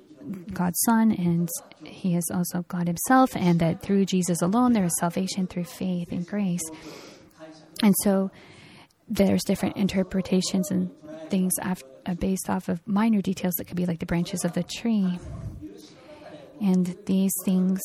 God's 0.53 0.79
Son 0.85 1.11
and 1.11 1.49
He 1.83 2.15
is 2.15 2.29
also 2.31 2.63
God 2.67 2.85
Himself, 2.85 3.35
and 3.35 3.59
that 3.61 3.81
through 3.81 4.05
Jesus 4.05 4.43
alone 4.43 4.73
there 4.73 4.85
is 4.85 4.95
salvation 4.99 5.47
through 5.47 5.63
faith 5.63 6.11
and 6.11 6.27
grace. 6.27 6.61
And 7.81 7.95
so 8.03 8.29
there's 9.07 9.43
different 9.43 9.77
interpretations 9.77 10.69
and 10.69 10.91
things 11.31 11.53
uh, 11.61 11.75
based 12.19 12.49
off 12.49 12.69
of 12.69 12.85
minor 12.85 13.21
details 13.21 13.55
that 13.55 13.65
could 13.65 13.77
be 13.77 13.85
like 13.85 13.99
the 13.99 14.05
branches 14.05 14.45
of 14.45 14.53
the 14.53 14.63
tree. 14.63 15.19
And 16.61 16.95
these 17.05 17.33
things 17.43 17.79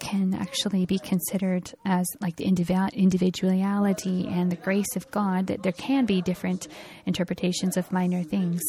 can 0.00 0.34
actually 0.34 0.84
be 0.84 0.98
considered 0.98 1.72
as 1.84 2.06
like 2.20 2.36
the 2.36 2.44
individuality 2.44 4.26
and 4.26 4.50
the 4.50 4.56
grace 4.56 4.96
of 4.96 5.10
God, 5.10 5.46
that 5.46 5.62
there 5.62 5.72
can 5.72 6.04
be 6.04 6.20
different 6.20 6.66
interpretations 7.06 7.76
of 7.76 7.90
minor 7.92 8.22
things. 8.22 8.60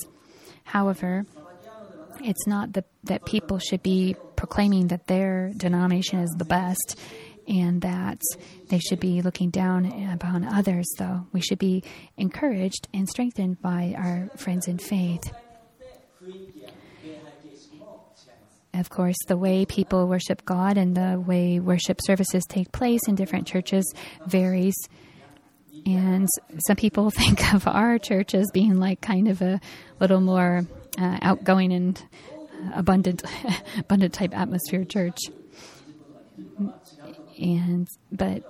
However, 0.64 1.26
it's 2.22 2.48
not 2.48 2.74
the, 2.74 2.84
that 3.04 3.26
people 3.26 3.60
should 3.60 3.84
be 3.84 4.16
proclaiming 4.36 4.88
that 4.88 5.08
their 5.08 5.52
denomination 5.58 6.20
is 6.20 6.30
the 6.38 6.46
best 6.46 7.00
and 7.48 7.82
that 7.82 8.22
they 8.70 8.80
should 8.80 9.00
be 9.00 9.22
looking 9.22 9.50
down 9.50 9.86
upon 10.12 10.44
others, 10.46 10.86
though. 10.98 11.28
We 11.32 11.42
should 11.42 11.60
be 11.60 11.84
encouraged 12.18 12.88
and 12.94 13.08
strengthened 13.08 13.62
by 13.62 13.96
our 13.98 14.30
friends 14.38 14.68
in 14.68 14.78
faith. 14.78 15.32
Of 18.74 18.90
course, 18.90 19.16
the 19.28 19.38
way 19.38 19.66
people 19.66 20.08
worship 20.08 20.44
God 20.44 20.78
and 20.78 20.98
the 20.98 21.20
way 21.20 21.60
worship 21.60 22.00
services 22.04 22.44
take 22.48 22.72
place 22.74 23.08
in 23.08 23.16
different 23.16 23.48
churches 23.48 23.86
varies. 24.28 24.76
And 25.86 26.28
some 26.68 26.76
people 26.76 27.10
think 27.16 27.54
of 27.54 27.68
our 27.68 27.98
church 28.00 28.36
as 28.36 28.48
being 28.54 28.80
like 28.80 29.02
kind 29.02 29.28
of 29.28 29.42
a 29.42 29.62
little 30.00 30.20
more 30.20 30.66
uh, 30.98 31.20
outgoing 31.22 31.72
and 31.72 32.04
abundant, 32.74 33.24
abundant 33.78 34.14
type 34.14 34.38
atmosphere 34.38 34.84
church 34.84 35.20
and 37.40 37.88
but 38.12 38.44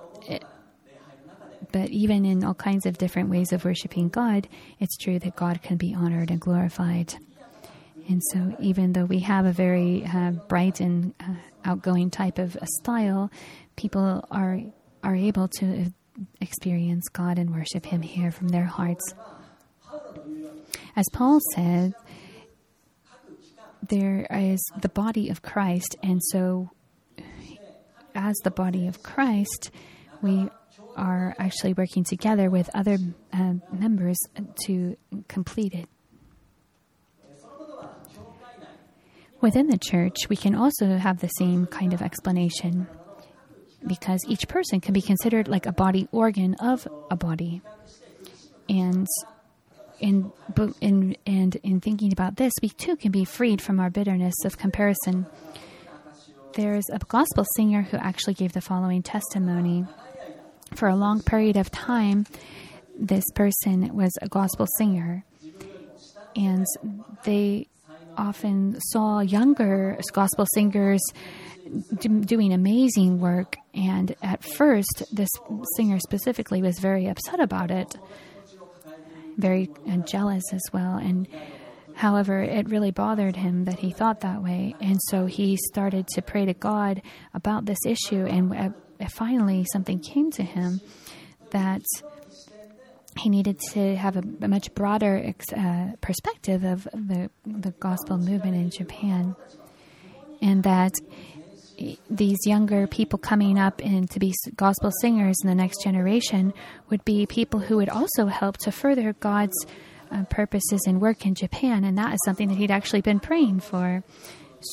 but 1.72 1.90
even 1.90 2.24
in 2.24 2.44
all 2.44 2.54
kinds 2.54 2.86
of 2.86 2.98
different 2.98 3.28
ways 3.28 3.52
of 3.52 3.64
worshiping 3.64 4.08
God, 4.08 4.48
it's 4.78 4.96
true 4.96 5.18
that 5.18 5.36
God 5.36 5.62
can 5.62 5.76
be 5.76 5.94
honored 5.94 6.30
and 6.30 6.40
glorified. 6.40 7.14
And 8.08 8.22
so, 8.32 8.56
even 8.60 8.92
though 8.92 9.04
we 9.04 9.20
have 9.20 9.46
a 9.46 9.52
very 9.52 10.04
uh, 10.06 10.30
bright 10.48 10.80
and 10.80 11.12
uh, 11.20 11.34
outgoing 11.64 12.10
type 12.10 12.38
of 12.38 12.56
style, 12.80 13.30
people 13.74 14.24
are 14.30 14.60
are 15.02 15.16
able 15.16 15.48
to 15.58 15.92
experience 16.40 17.08
God 17.08 17.38
and 17.38 17.54
worship 17.54 17.84
Him 17.84 18.02
here 18.02 18.30
from 18.30 18.48
their 18.48 18.64
hearts. 18.64 19.14
As 20.94 21.04
Paul 21.12 21.40
said, 21.54 21.94
there 23.88 24.26
is 24.30 24.64
the 24.80 24.88
body 24.88 25.28
of 25.28 25.42
Christ, 25.42 25.96
and 26.02 26.22
so 26.30 26.70
as 28.16 28.36
the 28.42 28.50
body 28.50 28.88
of 28.88 29.02
Christ, 29.02 29.70
we 30.22 30.48
are 30.96 31.34
actually 31.38 31.74
working 31.74 32.02
together 32.02 32.50
with 32.50 32.70
other 32.74 32.96
uh, 33.32 33.54
members 33.70 34.16
to 34.64 34.96
complete 35.28 35.74
it. 35.74 35.88
Within 39.40 39.68
the 39.68 39.78
church, 39.78 40.28
we 40.28 40.36
can 40.36 40.54
also 40.54 40.96
have 40.96 41.20
the 41.20 41.28
same 41.28 41.66
kind 41.66 41.92
of 41.92 42.00
explanation 42.00 42.88
because 43.86 44.24
each 44.26 44.48
person 44.48 44.80
can 44.80 44.94
be 44.94 45.02
considered 45.02 45.46
like 45.46 45.66
a 45.66 45.72
body 45.72 46.08
organ 46.10 46.54
of 46.54 46.88
a 47.10 47.16
body. 47.16 47.60
And 48.68 49.06
in, 50.00 50.32
in, 50.80 51.16
and 51.26 51.54
in 51.56 51.80
thinking 51.80 52.12
about 52.12 52.36
this, 52.36 52.52
we 52.62 52.70
too 52.70 52.96
can 52.96 53.12
be 53.12 53.24
freed 53.24 53.60
from 53.60 53.78
our 53.78 53.90
bitterness 53.90 54.34
of 54.44 54.58
comparison 54.58 55.26
there's 56.56 56.88
a 56.90 56.98
gospel 56.98 57.44
singer 57.54 57.82
who 57.82 57.98
actually 57.98 58.34
gave 58.34 58.52
the 58.54 58.60
following 58.60 59.02
testimony. 59.02 59.84
For 60.74 60.88
a 60.88 60.96
long 60.96 61.22
period 61.22 61.56
of 61.56 61.70
time, 61.70 62.26
this 62.98 63.24
person 63.34 63.94
was 63.94 64.10
a 64.22 64.28
gospel 64.28 64.66
singer, 64.78 65.24
and 66.34 66.66
they 67.24 67.68
often 68.16 68.80
saw 68.80 69.20
younger 69.20 69.98
gospel 70.12 70.46
singers 70.54 71.02
doing 72.00 72.52
amazing 72.52 73.20
work. 73.20 73.56
And 73.74 74.16
at 74.22 74.42
first, 74.42 75.04
this 75.12 75.28
singer 75.76 75.98
specifically 75.98 76.62
was 76.62 76.78
very 76.78 77.06
upset 77.06 77.38
about 77.38 77.70
it, 77.70 77.96
very 79.36 79.68
uh, 79.88 79.98
jealous 79.98 80.44
as 80.52 80.62
well. 80.72 80.96
And 80.96 81.28
However, 81.96 82.42
it 82.42 82.68
really 82.68 82.90
bothered 82.90 83.36
him 83.36 83.64
that 83.64 83.78
he 83.78 83.90
thought 83.90 84.20
that 84.20 84.42
way, 84.42 84.74
and 84.82 85.00
so 85.08 85.24
he 85.24 85.56
started 85.56 86.06
to 86.08 86.20
pray 86.20 86.44
to 86.44 86.52
God 86.52 87.00
about 87.32 87.64
this 87.64 87.78
issue. 87.86 88.26
And 88.26 88.74
finally, 89.08 89.64
something 89.72 90.00
came 90.00 90.30
to 90.32 90.42
him 90.42 90.82
that 91.52 91.82
he 93.18 93.30
needed 93.30 93.58
to 93.72 93.96
have 93.96 94.16
a, 94.16 94.22
a 94.42 94.48
much 94.48 94.74
broader 94.74 95.22
ex, 95.24 95.50
uh, 95.54 95.92
perspective 96.02 96.64
of 96.64 96.84
the 96.92 97.30
the 97.46 97.70
gospel 97.80 98.18
movement 98.18 98.56
in 98.56 98.70
Japan, 98.70 99.34
and 100.42 100.62
that 100.64 100.92
these 102.10 102.38
younger 102.44 102.86
people 102.86 103.18
coming 103.18 103.58
up 103.58 103.80
and 103.82 104.10
to 104.10 104.18
be 104.18 104.34
gospel 104.56 104.90
singers 105.00 105.36
in 105.42 105.48
the 105.48 105.54
next 105.54 105.82
generation 105.82 106.52
would 106.90 107.04
be 107.06 107.24
people 107.24 107.60
who 107.60 107.76
would 107.76 107.88
also 107.88 108.26
help 108.26 108.58
to 108.58 108.70
further 108.70 109.14
God's 109.14 109.56
uh, 110.10 110.24
purposes 110.24 110.82
and 110.86 111.00
work 111.00 111.26
in 111.26 111.34
Japan, 111.34 111.84
and 111.84 111.96
that 111.98 112.12
is 112.12 112.20
something 112.24 112.48
that 112.48 112.58
he'd 112.58 112.70
actually 112.70 113.00
been 113.00 113.20
praying 113.20 113.60
for. 113.60 114.02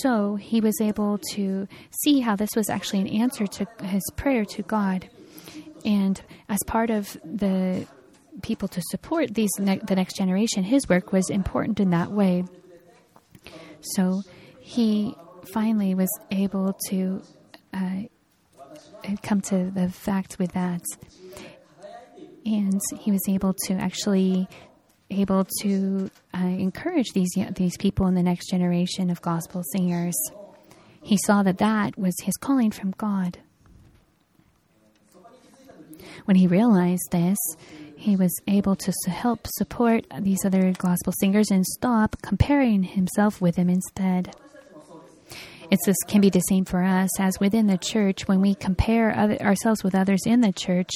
So 0.01 0.35
he 0.35 0.61
was 0.61 0.79
able 0.81 1.19
to 1.33 1.67
see 2.03 2.21
how 2.21 2.35
this 2.35 2.49
was 2.55 2.69
actually 2.69 3.01
an 3.01 3.07
answer 3.07 3.45
to 3.45 3.67
his 3.83 4.03
prayer 4.15 4.45
to 4.45 4.61
God. 4.63 5.09
And 5.85 6.21
as 6.49 6.59
part 6.65 6.89
of 6.89 7.17
the 7.23 7.85
people 8.41 8.67
to 8.69 8.81
support 8.89 9.33
these 9.33 9.51
ne- 9.59 9.81
the 9.83 9.95
next 9.95 10.15
generation, 10.15 10.63
his 10.63 10.87
work 10.87 11.11
was 11.11 11.29
important 11.29 11.79
in 11.79 11.89
that 11.91 12.11
way. 12.11 12.45
So 13.81 14.21
he 14.59 15.15
finally 15.53 15.93
was 15.93 16.09
able 16.31 16.73
to 16.89 17.21
uh, 17.73 18.03
come 19.21 19.41
to 19.41 19.69
the 19.71 19.89
fact 19.89 20.39
with 20.39 20.53
that, 20.53 20.81
and 22.45 22.81
he 22.99 23.11
was 23.11 23.21
able 23.27 23.53
to 23.65 23.73
actually 23.73 24.47
able 25.21 25.45
to 25.61 26.09
uh, 26.33 26.39
encourage 26.39 27.11
these 27.13 27.31
these 27.55 27.77
people 27.77 28.07
in 28.07 28.15
the 28.15 28.23
next 28.23 28.49
generation 28.49 29.09
of 29.09 29.21
gospel 29.21 29.63
singers. 29.71 30.15
He 31.01 31.17
saw 31.25 31.43
that 31.43 31.57
that 31.57 31.97
was 31.97 32.15
his 32.23 32.35
calling 32.37 32.71
from 32.71 32.91
God. 32.97 33.39
When 36.25 36.37
he 36.37 36.47
realized 36.47 37.11
this, 37.11 37.37
he 37.97 38.15
was 38.15 38.33
able 38.47 38.75
to 38.75 38.91
help 39.09 39.47
support 39.55 40.05
these 40.19 40.43
other 40.45 40.73
gospel 40.77 41.13
singers 41.19 41.51
and 41.51 41.65
stop 41.65 42.17
comparing 42.21 42.83
himself 42.83 43.41
with 43.41 43.55
them 43.55 43.69
instead. 43.69 44.35
It's 45.71 45.85
this 45.85 45.97
can 46.07 46.21
be 46.21 46.29
the 46.29 46.41
same 46.41 46.65
for 46.65 46.83
us 46.83 47.09
as 47.19 47.39
within 47.39 47.67
the 47.67 47.77
church 47.77 48.27
when 48.27 48.41
we 48.41 48.55
compare 48.55 49.17
other, 49.17 49.41
ourselves 49.41 49.83
with 49.83 49.95
others 49.95 50.21
in 50.25 50.41
the 50.41 50.51
church, 50.51 50.91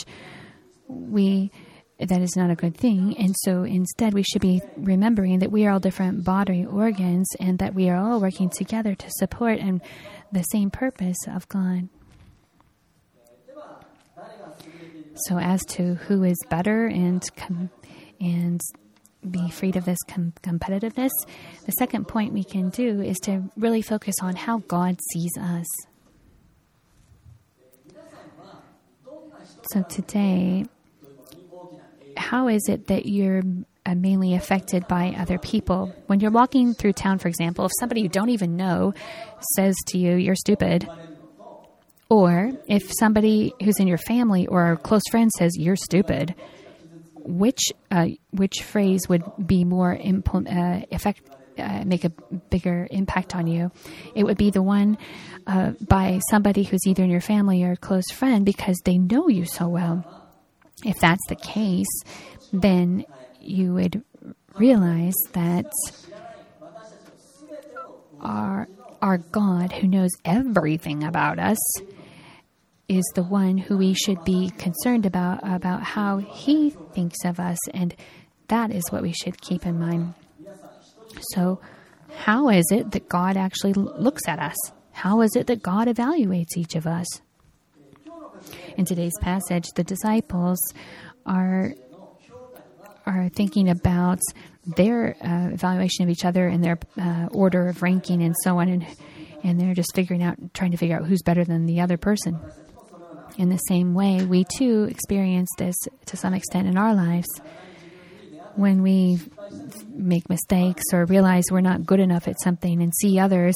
we 0.88 1.52
that 2.00 2.22
is 2.22 2.36
not 2.36 2.52
a 2.52 2.56
good 2.56 2.78
thing. 2.78 3.16
And 3.18 3.36
so 3.40 3.64
instead, 3.64 4.14
we 4.14 4.24
should 4.24 4.42
be 4.42 4.62
remembering 4.76 5.40
that 5.40 5.52
we 5.52 5.66
are 5.66 5.72
all 5.72 5.80
different 5.80 6.24
bodily 6.24 6.66
organs 6.66 7.28
and 7.40 7.58
that 7.60 7.74
we 7.74 7.90
are 7.90 7.98
all 7.98 8.22
working 8.22 8.50
together 8.50 8.94
to 8.94 9.10
support 9.18 9.60
and 9.60 9.82
the 10.32 10.44
same 10.44 10.70
purpose 10.70 11.18
of 11.28 11.48
God. 11.50 11.90
So, 15.26 15.40
as 15.40 15.66
to 15.70 15.96
who 15.96 16.24
is 16.24 16.38
better 16.48 16.86
and 16.86 17.24
com- 17.36 17.72
and 18.20 18.62
be 19.30 19.50
freed 19.50 19.76
of 19.76 19.86
this 19.86 19.98
com- 20.08 20.34
competitiveness, 20.44 21.10
the 21.66 21.72
second 21.72 22.08
point 22.08 22.34
we 22.34 22.44
can 22.44 22.70
do 22.70 23.02
is 23.02 23.18
to 23.22 23.50
really 23.58 23.82
focus 23.82 24.14
on 24.22 24.36
how 24.36 24.60
God 24.68 25.00
sees 25.12 25.32
us. 25.40 25.66
So 29.72 29.84
today, 29.84 30.66
how 32.18 32.48
is 32.48 32.68
it 32.68 32.88
that 32.88 33.06
you're 33.06 33.42
uh, 33.86 33.96
mainly 33.96 34.34
affected 34.34 34.88
by 34.88 35.16
other 35.18 35.38
people? 35.38 35.94
When 36.08 36.20
you're 36.20 36.32
walking 36.32 36.74
through 36.74 36.94
town, 36.94 37.20
for 37.20 37.28
example, 37.28 37.66
if 37.66 37.72
somebody 37.80 38.02
you 38.02 38.10
don't 38.10 38.30
even 38.30 38.58
know 38.58 38.94
says 39.56 39.76
to 39.88 39.98
you, 39.98 40.16
"You're 40.16 40.36
stupid," 40.36 40.90
or 42.10 42.52
if 42.68 42.92
somebody 43.00 43.54
who's 43.64 43.80
in 43.80 43.88
your 43.88 43.98
family 43.98 44.48
or 44.48 44.72
a 44.74 44.78
close 44.78 45.04
friend 45.10 45.32
says, 45.38 45.58
"You're 45.58 45.76
stupid," 45.76 46.36
which 47.16 47.62
uh, 47.92 48.08
which 48.32 48.64
phrase 48.64 49.02
would 49.10 49.24
be 49.46 49.64
more 49.64 49.96
impl- 49.96 50.48
uh, 50.48 50.86
effect 50.92 51.22
uh, 51.58 51.84
make 51.86 52.04
a 52.04 52.10
bigger 52.50 52.88
impact 52.92 53.36
on 53.36 53.48
you? 53.48 53.72
It 54.16 54.24
would 54.24 54.38
be 54.38 54.52
the 54.52 54.62
one 54.62 54.98
uh, 55.46 55.72
by 55.82 56.20
somebody 56.30 56.64
who's 56.64 56.86
either 56.86 57.04
in 57.04 57.10
your 57.10 57.22
family 57.22 57.64
or 57.64 57.72
a 57.72 57.78
close 57.78 58.10
friend 58.12 58.46
because 58.46 58.80
they 58.86 58.98
know 58.98 59.28
you 59.28 59.46
so 59.46 59.68
well. 59.68 60.27
If 60.86 61.00
that's 61.00 61.26
the 61.28 61.36
case, 61.36 61.88
then 62.54 63.06
you 63.42 63.74
would 63.74 64.04
realize 64.58 65.16
that 65.34 65.66
our 68.22 68.68
our 69.02 69.18
God, 69.20 69.72
who 69.74 69.88
knows 69.88 70.10
everything 70.26 71.04
about 71.04 71.40
us, 71.40 71.58
is 72.88 73.04
the 73.16 73.24
one 73.24 73.58
who 73.58 73.78
we 73.78 73.94
should 73.94 74.24
be 74.24 74.52
concerned 74.58 75.06
about 75.06 75.40
about 75.44 75.84
how 75.84 76.18
he 76.18 76.70
thinks 76.94 77.24
of 77.26 77.40
us 77.40 77.58
and 77.74 77.96
that 78.48 78.72
is 78.72 78.84
what 78.92 79.02
we 79.02 79.12
should 79.14 79.42
keep 79.42 79.66
in 79.66 79.80
mind. 79.80 80.14
So 81.34 81.60
how 82.16 82.50
is 82.50 82.66
it 82.72 82.92
that 82.92 83.10
god 83.10 83.36
actually 83.36 83.74
looks 83.74 84.22
at 84.28 84.40
us? 84.40 84.56
How 84.92 85.22
is 85.22 85.36
it 85.36 85.48
that 85.48 85.62
god 85.62 85.88
evaluates 85.88 86.56
each 86.56 86.76
of 86.76 86.88
us 86.88 87.08
in 88.78 88.86
today's 88.86 89.18
passage 89.22 89.66
the 89.76 89.84
disciples 89.84 90.60
are 91.26 91.74
are 93.06 93.30
thinking 93.30 93.70
about 93.70 94.20
their 94.76 95.16
uh, 95.22 95.54
evaluation 95.54 96.04
of 96.04 96.10
each 96.10 96.26
other 96.26 96.48
and 96.48 96.64
their 96.64 96.78
uh, 97.00 97.28
order 97.32 97.70
of 97.70 97.82
ranking 97.82 98.22
and 98.22 98.36
so 98.44 98.60
on 98.60 98.68
and 98.68 98.86
and 99.44 99.60
they're 99.60 99.76
just 99.76 99.94
figuring 99.96 100.24
out 100.24 100.36
trying 100.54 100.72
to 100.72 100.78
figure 100.78 100.98
out 100.98 101.06
who's 101.06 101.22
better 101.22 101.46
than 101.46 101.66
the 101.66 101.80
other 101.80 101.98
person 101.98 102.40
in 103.38 103.50
the 103.50 103.58
same 103.58 103.94
way, 103.94 104.26
we 104.26 104.46
too 104.58 104.88
experience 104.90 105.50
this 105.58 105.76
to 106.08 106.18
some 106.18 106.34
extent 106.34 106.68
in 106.68 106.78
our 106.78 106.94
lives. 106.94 107.28
When 108.56 108.82
we 108.82 109.20
make 109.90 110.28
mistakes 110.30 110.84
or 110.92 111.06
realize 111.06 111.46
we're 111.52 111.62
not 111.62 111.86
good 111.86 112.00
enough 112.00 112.28
at 112.28 112.42
something 112.42 112.82
and 112.82 112.92
see 112.96 113.20
others, 113.20 113.56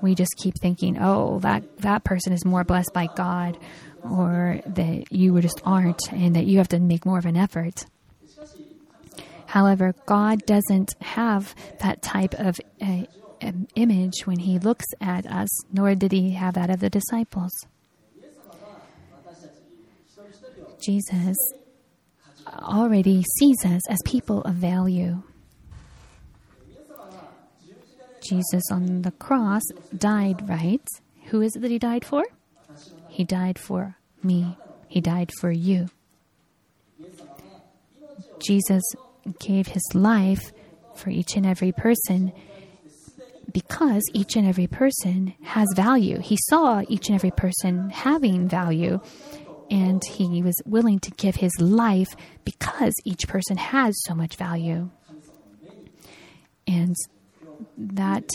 we 0.00 0.14
just 0.14 0.34
keep 0.38 0.54
thinking, 0.60 0.96
oh, 0.98 1.40
that, 1.40 1.78
that 1.78 2.04
person 2.04 2.32
is 2.32 2.44
more 2.46 2.64
blessed 2.64 2.92
by 2.94 3.08
God, 3.14 3.58
or 4.02 4.60
that 4.66 5.12
you 5.12 5.40
just 5.40 5.60
aren't, 5.64 6.00
and 6.12 6.36
that 6.36 6.46
you 6.46 6.58
have 6.58 6.68
to 6.68 6.78
make 6.78 7.04
more 7.04 7.18
of 7.18 7.26
an 7.26 7.36
effort. 7.36 7.86
However, 9.46 9.94
God 10.06 10.44
doesn't 10.44 10.94
have 11.00 11.54
that 11.80 12.02
type 12.02 12.34
of 12.34 12.60
uh, 12.82 13.04
image 13.74 14.26
when 14.26 14.38
He 14.38 14.58
looks 14.58 14.86
at 15.00 15.26
us, 15.26 15.48
nor 15.72 15.94
did 15.94 16.12
He 16.12 16.32
have 16.32 16.54
that 16.54 16.70
of 16.70 16.80
the 16.80 16.90
disciples. 16.90 17.52
Jesus 20.80 21.36
already 22.46 23.24
sees 23.38 23.64
us 23.64 23.88
as 23.88 23.98
people 24.04 24.42
of 24.42 24.54
value. 24.54 25.22
Jesus 28.28 28.62
on 28.70 29.02
the 29.02 29.10
cross 29.12 29.62
died, 29.96 30.48
right? 30.48 30.86
Who 31.26 31.40
is 31.40 31.56
it 31.56 31.60
that 31.60 31.70
he 31.70 31.78
died 31.78 32.04
for? 32.04 32.24
He 33.18 33.24
died 33.24 33.58
for 33.58 33.96
me. 34.22 34.56
He 34.86 35.00
died 35.00 35.32
for 35.40 35.50
you. 35.50 35.88
Jesus 38.38 38.84
gave 39.40 39.66
his 39.66 39.82
life 39.92 40.52
for 40.94 41.10
each 41.10 41.34
and 41.34 41.44
every 41.44 41.72
person 41.72 42.32
because 43.52 44.04
each 44.14 44.36
and 44.36 44.46
every 44.46 44.68
person 44.68 45.34
has 45.42 45.66
value. 45.74 46.20
He 46.20 46.38
saw 46.48 46.84
each 46.86 47.08
and 47.08 47.16
every 47.16 47.32
person 47.32 47.90
having 47.90 48.48
value 48.48 49.00
and 49.68 50.00
he 50.04 50.40
was 50.40 50.54
willing 50.64 51.00
to 51.00 51.10
give 51.10 51.34
his 51.34 51.60
life 51.60 52.14
because 52.44 52.92
each 53.04 53.26
person 53.26 53.56
has 53.56 53.96
so 54.04 54.14
much 54.14 54.36
value. 54.36 54.90
And 56.68 56.94
that 57.76 58.30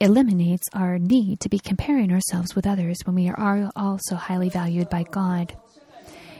eliminates 0.00 0.66
our 0.72 0.98
need 0.98 1.40
to 1.40 1.48
be 1.48 1.58
comparing 1.58 2.12
ourselves 2.12 2.54
with 2.54 2.66
others 2.66 2.96
when 3.04 3.14
we 3.14 3.28
are 3.28 3.70
also 3.76 4.16
highly 4.16 4.48
valued 4.48 4.88
by 4.88 5.02
God. 5.02 5.54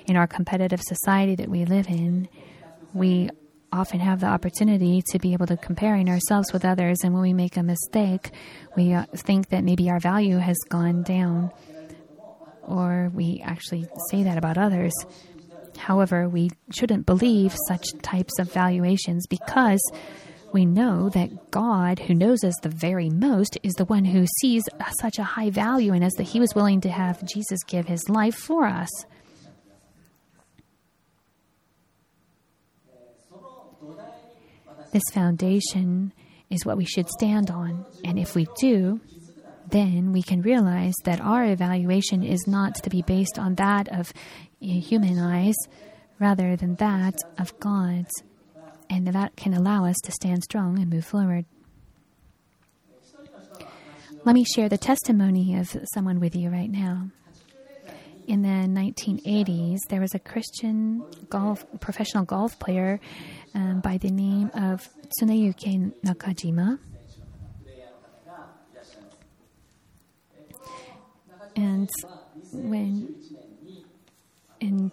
In 0.06 0.16
our 0.16 0.26
competitive 0.26 0.80
society 0.82 1.34
that 1.36 1.48
we 1.48 1.64
live 1.64 1.86
in, 1.88 2.28
we 2.94 3.28
often 3.72 4.00
have 4.00 4.20
the 4.20 4.26
opportunity 4.26 5.02
to 5.10 5.18
be 5.18 5.32
able 5.32 5.46
to 5.46 5.56
comparing 5.56 6.08
ourselves 6.08 6.52
with 6.52 6.64
others 6.64 6.98
and 7.04 7.12
when 7.12 7.22
we 7.22 7.32
make 7.32 7.56
a 7.56 7.62
mistake 7.62 8.32
we 8.76 8.92
uh, 8.92 9.04
think 9.14 9.50
that 9.50 9.62
maybe 9.62 9.88
our 9.88 10.00
value 10.00 10.38
has 10.38 10.56
gone 10.68 11.04
down 11.04 11.52
or 12.70 13.10
we 13.14 13.42
actually 13.44 13.86
say 14.10 14.22
that 14.22 14.38
about 14.38 14.56
others. 14.56 14.92
However, 15.76 16.28
we 16.28 16.50
shouldn't 16.70 17.06
believe 17.06 17.54
such 17.68 17.86
types 18.02 18.38
of 18.38 18.52
valuations 18.52 19.26
because 19.26 19.80
we 20.52 20.66
know 20.66 21.08
that 21.10 21.50
God, 21.50 21.98
who 21.98 22.14
knows 22.14 22.44
us 22.44 22.54
the 22.62 22.68
very 22.68 23.08
most, 23.08 23.58
is 23.62 23.72
the 23.74 23.84
one 23.84 24.04
who 24.04 24.26
sees 24.40 24.62
such 25.00 25.18
a 25.18 25.24
high 25.24 25.50
value 25.50 25.92
in 25.92 26.02
us 26.02 26.14
that 26.16 26.28
he 26.28 26.40
was 26.40 26.54
willing 26.54 26.80
to 26.82 26.90
have 26.90 27.24
Jesus 27.24 27.62
give 27.66 27.86
his 27.86 28.08
life 28.08 28.34
for 28.34 28.66
us. 28.66 28.90
This 34.92 35.04
foundation 35.12 36.12
is 36.50 36.66
what 36.66 36.76
we 36.76 36.84
should 36.84 37.08
stand 37.08 37.50
on, 37.50 37.86
and 38.04 38.18
if 38.18 38.34
we 38.34 38.46
do, 38.58 39.00
then 39.68 40.10
we 40.12 40.20
can 40.20 40.42
realize 40.42 40.94
that 41.04 41.20
our 41.20 41.44
evaluation 41.44 42.24
is 42.24 42.44
not 42.48 42.74
to 42.74 42.90
be 42.90 43.02
based 43.02 43.38
on 43.38 43.54
that 43.54 43.88
of 43.88 44.12
human 44.58 45.18
eyes, 45.18 45.54
rather 46.18 46.56
than 46.56 46.74
that 46.76 47.14
of 47.38 47.58
God. 47.60 48.06
And 48.90 49.06
that 49.06 49.36
can 49.36 49.54
allow 49.54 49.84
us 49.84 49.96
to 50.02 50.10
stand 50.10 50.42
strong 50.42 50.78
and 50.80 50.90
move 50.90 51.04
forward. 51.04 51.44
Let 54.24 54.34
me 54.34 54.44
share 54.44 54.68
the 54.68 54.76
testimony 54.76 55.56
of 55.56 55.74
someone 55.94 56.18
with 56.18 56.34
you 56.34 56.50
right 56.50 56.70
now. 56.70 57.08
In 58.26 58.42
the 58.42 58.48
1980s, 58.48 59.78
there 59.88 60.00
was 60.00 60.14
a 60.14 60.18
Christian 60.18 61.04
golf 61.30 61.64
professional 61.80 62.24
golf 62.24 62.58
player 62.58 63.00
um, 63.54 63.80
by 63.80 63.96
the 63.96 64.10
name 64.10 64.50
of 64.54 64.88
Tsuneyuki 65.20 65.92
Nakajima. 66.04 66.78
And 71.56 71.88
when 72.52 73.14
in 74.60 74.90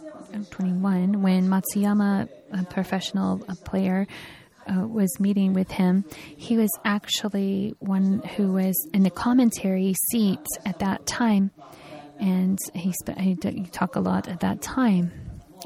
2021, 0.00 1.22
when 1.22 1.48
Matsuyama, 1.48 2.28
a 2.52 2.64
professional 2.64 3.38
player, 3.64 4.06
uh, 4.66 4.86
was 4.86 5.18
meeting 5.18 5.52
with 5.52 5.70
him, 5.70 6.04
he 6.36 6.56
was 6.56 6.70
actually 6.84 7.74
one 7.80 8.22
who 8.36 8.52
was 8.52 8.74
in 8.92 9.02
the 9.02 9.10
commentary 9.10 9.94
seat 10.10 10.44
at 10.64 10.78
that 10.78 11.06
time, 11.06 11.50
and 12.20 12.58
he, 12.74 12.92
sp- 12.92 13.18
he, 13.18 13.36
he 13.42 13.66
talked 13.66 13.96
a 13.96 14.00
lot 14.00 14.28
at 14.28 14.40
that 14.40 14.62
time. 14.62 15.12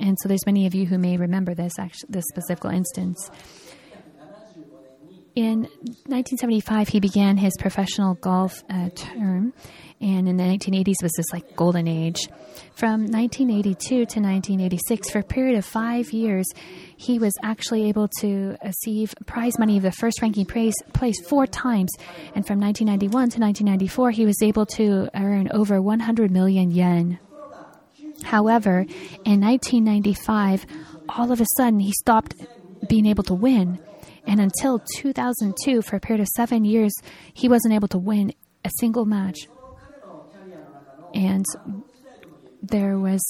And 0.00 0.16
so, 0.20 0.28
there's 0.28 0.46
many 0.46 0.66
of 0.66 0.74
you 0.74 0.86
who 0.86 0.98
may 0.98 1.16
remember 1.16 1.54
this 1.54 1.78
actually, 1.78 2.08
this 2.10 2.24
specific 2.28 2.64
instance. 2.64 3.30
In 5.34 5.62
1975, 6.06 6.88
he 6.88 7.00
began 7.00 7.36
his 7.36 7.52
professional 7.58 8.14
golf 8.14 8.62
uh, 8.70 8.90
term, 8.94 9.52
and 10.00 10.28
in 10.28 10.36
the 10.36 10.44
1980s 10.44 11.02
was 11.02 11.12
this 11.16 11.32
like 11.32 11.56
golden 11.56 11.88
age. 11.88 12.28
From 12.76 13.06
1982 13.06 13.88
to 13.88 14.20
1986, 14.20 15.10
for 15.10 15.18
a 15.18 15.22
period 15.24 15.58
of 15.58 15.64
five 15.64 16.12
years, 16.12 16.46
he 16.96 17.18
was 17.18 17.32
actually 17.42 17.88
able 17.88 18.06
to 18.20 18.56
receive 18.64 19.12
prize 19.26 19.58
money 19.58 19.76
of 19.76 19.82
the 19.82 19.90
first 19.90 20.22
ranking 20.22 20.46
place, 20.46 20.74
place 20.92 21.20
four 21.26 21.48
times. 21.48 21.90
And 22.36 22.46
from 22.46 22.60
1991 22.60 23.10
to 23.10 23.40
1994, 23.40 24.10
he 24.12 24.26
was 24.26 24.40
able 24.40 24.66
to 24.66 25.08
earn 25.16 25.50
over 25.50 25.82
100 25.82 26.30
million 26.30 26.70
yen. 26.70 27.18
However, 28.22 28.86
in 29.24 29.40
1995, 29.40 30.64
all 31.08 31.32
of 31.32 31.40
a 31.40 31.46
sudden 31.56 31.80
he 31.80 31.92
stopped 31.92 32.36
being 32.88 33.06
able 33.06 33.24
to 33.24 33.34
win. 33.34 33.80
And 34.26 34.40
until 34.40 34.80
2002, 34.96 35.82
for 35.82 35.96
a 35.96 36.00
period 36.00 36.22
of 36.22 36.28
seven 36.28 36.64
years, 36.64 36.92
he 37.34 37.48
wasn't 37.48 37.74
able 37.74 37.88
to 37.88 37.98
win 37.98 38.32
a 38.64 38.70
single 38.80 39.04
match. 39.04 39.38
And 41.14 41.44
there 42.62 42.98
was 42.98 43.20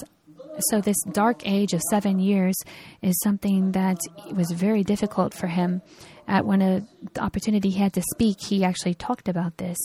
so 0.71 0.81
this 0.81 0.97
dark 1.13 1.47
age 1.47 1.73
of 1.73 1.81
seven 1.91 2.19
years 2.21 2.55
is 3.03 3.19
something 3.23 3.73
that 3.73 3.99
was 4.33 4.51
very 4.53 4.85
difficult 4.85 5.35
for 5.35 5.49
him. 5.49 5.83
At 6.29 6.47
of 6.63 6.87
the 7.13 7.21
opportunity 7.21 7.71
he 7.71 7.81
had 7.81 7.93
to 7.95 8.03
speak, 8.15 8.41
he 8.41 8.65
actually 8.65 8.95
talked 8.95 9.29
about 9.29 9.59
this. 9.59 9.77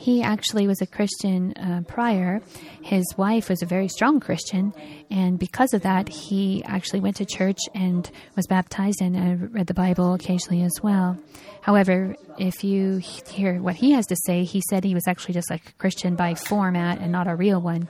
He 0.00 0.22
actually 0.22 0.66
was 0.66 0.80
a 0.80 0.86
Christian 0.86 1.52
uh, 1.58 1.82
prior. 1.86 2.40
His 2.80 3.04
wife 3.18 3.50
was 3.50 3.60
a 3.60 3.66
very 3.66 3.86
strong 3.86 4.18
Christian, 4.18 4.72
and 5.10 5.38
because 5.38 5.74
of 5.74 5.82
that, 5.82 6.08
he 6.08 6.64
actually 6.64 7.00
went 7.00 7.16
to 7.16 7.26
church 7.26 7.58
and 7.74 8.10
was 8.34 8.46
baptized 8.46 9.02
and 9.02 9.14
uh, 9.14 9.46
read 9.48 9.66
the 9.66 9.74
Bible 9.74 10.14
occasionally 10.14 10.62
as 10.62 10.72
well. 10.82 11.18
However, 11.60 12.16
if 12.38 12.64
you 12.64 12.96
hear 12.96 13.60
what 13.60 13.74
he 13.74 13.90
has 13.90 14.06
to 14.06 14.16
say, 14.24 14.44
he 14.44 14.62
said 14.70 14.84
he 14.84 14.94
was 14.94 15.06
actually 15.06 15.34
just 15.34 15.50
like 15.50 15.68
a 15.68 15.72
Christian 15.72 16.16
by 16.16 16.34
format 16.34 16.98
and 16.98 17.12
not 17.12 17.28
a 17.28 17.36
real 17.36 17.60
one. 17.60 17.86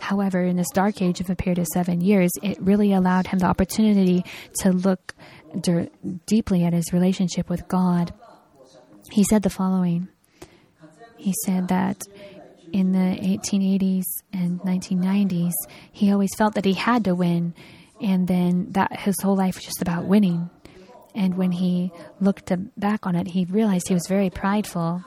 However, 0.00 0.42
in 0.42 0.56
this 0.56 0.70
dark 0.74 1.00
age 1.00 1.22
of 1.22 1.30
a 1.30 1.34
period 1.34 1.58
of 1.58 1.66
seven 1.72 2.02
years, 2.02 2.30
it 2.42 2.60
really 2.60 2.92
allowed 2.92 3.28
him 3.28 3.38
the 3.38 3.46
opportunity 3.46 4.22
to 4.60 4.70
look 4.70 5.14
deeply 6.26 6.62
at 6.64 6.74
his 6.74 6.92
relationship 6.92 7.48
with 7.48 7.66
God. 7.68 8.12
He 9.10 9.24
said 9.24 9.42
the 9.42 9.48
following. 9.48 10.08
He 11.24 11.32
said 11.46 11.68
that 11.68 12.02
in 12.70 12.92
the 12.92 12.98
1880s 12.98 14.04
and 14.34 14.60
1990s, 14.60 15.54
he 15.90 16.12
always 16.12 16.34
felt 16.36 16.54
that 16.54 16.66
he 16.66 16.74
had 16.74 17.04
to 17.04 17.14
win, 17.14 17.54
and 17.98 18.28
then 18.28 18.72
that 18.72 18.94
his 19.00 19.18
whole 19.22 19.34
life 19.34 19.54
was 19.54 19.64
just 19.64 19.80
about 19.80 20.04
winning. 20.04 20.50
And 21.14 21.38
when 21.38 21.50
he 21.50 21.92
looked 22.20 22.52
back 22.76 23.06
on 23.06 23.16
it, 23.16 23.28
he 23.28 23.46
realized 23.46 23.88
he 23.88 23.94
was 23.94 24.06
very 24.06 24.28
prideful. 24.28 25.02